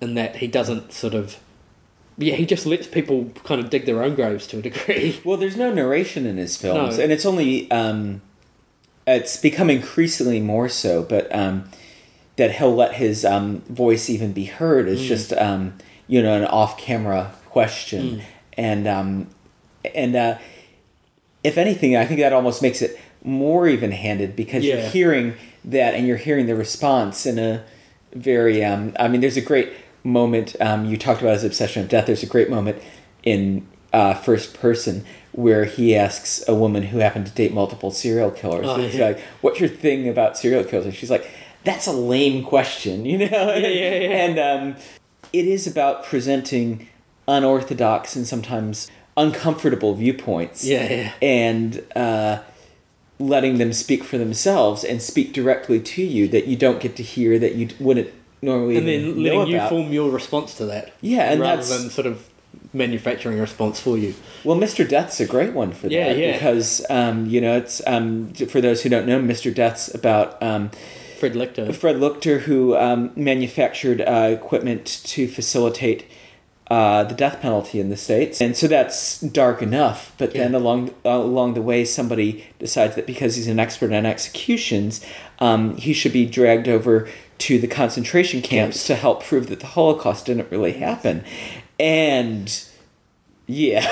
[0.00, 1.38] in that he doesn't sort of
[2.18, 5.20] yeah he just lets people kind of dig their own graves to a degree.
[5.24, 7.02] Well, there's no narration in his films, No.
[7.04, 8.22] and it's only um,
[9.06, 11.02] it's become increasingly more so.
[11.02, 11.68] But um,
[12.36, 15.74] that he'll let his um, voice even be heard is just um,
[16.08, 18.22] you know an off-camera question,
[18.54, 19.28] and um,
[19.94, 20.38] and uh,
[21.44, 26.06] if anything, I think that almost makes it more even-handed because you're hearing that and
[26.06, 27.64] you're hearing the response in a
[28.12, 28.64] very.
[28.64, 29.72] Um, I mean, there's a great
[30.06, 30.56] moment.
[30.60, 32.06] Um, you talked about his obsession of death.
[32.06, 32.80] There's a great moment
[33.22, 38.30] in uh, first person where he asks a woman who happened to date multiple serial
[38.30, 38.66] killers.
[38.66, 39.06] Oh, yeah.
[39.08, 41.28] like, "What's your thing about serial killers?" And she's like,
[41.64, 43.26] "That's a lame question," you know.
[43.54, 44.24] Yeah, yeah, yeah.
[44.24, 44.76] And um,
[45.32, 46.88] it is about presenting
[47.28, 51.12] unorthodox and sometimes uncomfortable viewpoints Yeah, yeah.
[51.22, 52.40] and uh,
[53.18, 57.02] letting them speak for themselves and speak directly to you that you don't get to
[57.02, 58.12] hear that you wouldn't
[58.46, 60.92] normally and then letting you form your response to that.
[61.02, 62.28] Yeah, and rather that's- than sort of
[62.72, 64.14] manufacturing a response for you.
[64.44, 64.88] Well, Mr.
[64.88, 66.32] Death's a great one for Yeah, that yeah.
[66.32, 69.54] because um, you know it's um, for those who don't know, Mr.
[69.54, 70.70] Death's about um,
[71.18, 71.74] Fred Lichter.
[71.74, 76.06] Fred Leuchter who um, manufactured uh, equipment to facilitate
[76.70, 80.12] uh, the death penalty in the states, and so that's dark enough.
[80.18, 84.04] But then along uh, along the way, somebody decides that because he's an expert on
[84.04, 85.04] executions,
[85.38, 87.08] um, he should be dragged over
[87.38, 91.24] to the concentration camps to help prove that the Holocaust didn't really happen,
[91.78, 92.64] and
[93.46, 93.86] yeah.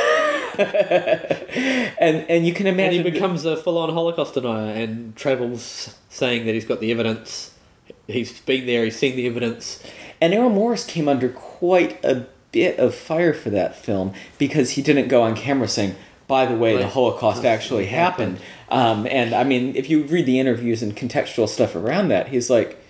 [0.59, 6.47] and and you can and imagine he becomes a full-on Holocaust denier and travels saying
[6.47, 7.53] that he's got the evidence.
[8.07, 8.84] He's been there.
[8.84, 9.82] He's seen the evidence.
[10.20, 14.82] And Errol Morris came under quite a bit of fire for that film because he
[14.82, 18.38] didn't go on camera saying, by the way, the Holocaust actually happened.
[18.70, 22.49] Um, and I mean, if you read the interviews and contextual stuff around that, he's
[22.49, 22.82] like,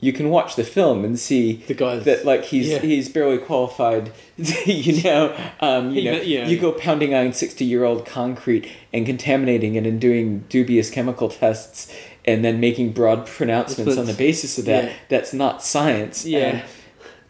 [0.00, 2.78] you can watch the film and see The guy's- that like he's yeah.
[2.78, 4.12] he's barely qualified.
[4.36, 6.46] you know, um, you know, yeah.
[6.46, 11.28] you go pounding on sixty year old concrete and contaminating it and doing dubious chemical
[11.28, 11.94] tests
[12.24, 14.84] and then making broad pronouncements on the basis of that.
[14.84, 14.92] Yeah.
[15.08, 16.24] That's not science.
[16.26, 16.64] Yeah.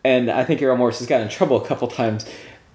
[0.04, 2.24] And, and I think Errol Morris has gotten in trouble a couple times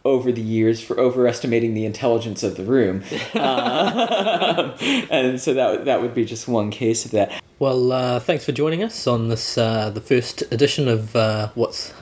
[0.06, 3.04] over the years for overestimating the intelligence of the room.
[3.36, 4.74] Um,
[5.10, 7.42] and so that that would be just one case of that.
[7.60, 11.94] Well, uh, thanks for joining us on this uh, the first edition of uh, what's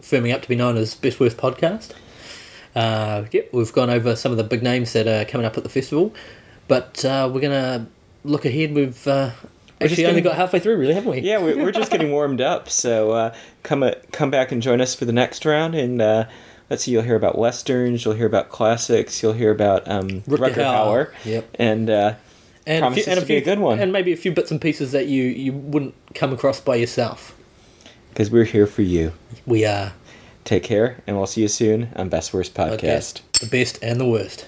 [0.00, 1.92] firming up to be known as Best Worst Podcast.
[2.74, 5.62] Uh, yep, we've gone over some of the big names that are coming up at
[5.62, 6.12] the festival,
[6.66, 7.86] but uh, we're gonna
[8.24, 8.74] look ahead.
[8.74, 9.30] We've uh,
[9.80, 11.20] just actually only got halfway through, really, haven't we?
[11.20, 12.68] Yeah, we're, we're just getting warmed up.
[12.68, 15.74] So uh, come uh, come back and join us for the next round.
[15.74, 16.24] And uh,
[16.70, 20.54] let's see, you'll hear about westerns, you'll hear about classics, you'll hear about um, Rutger
[20.54, 21.12] Hauer.
[21.24, 21.56] Yep.
[21.58, 22.14] And uh,
[22.66, 23.78] and promises to be a good one.
[23.78, 27.34] and maybe a few bits and pieces that you you wouldn't come across by yourself.
[28.10, 29.12] because we're here for you.
[29.46, 29.92] We are
[30.44, 33.20] Take care, and we'll see you soon on Best Worst Podcast.
[33.38, 34.46] the best and the worst.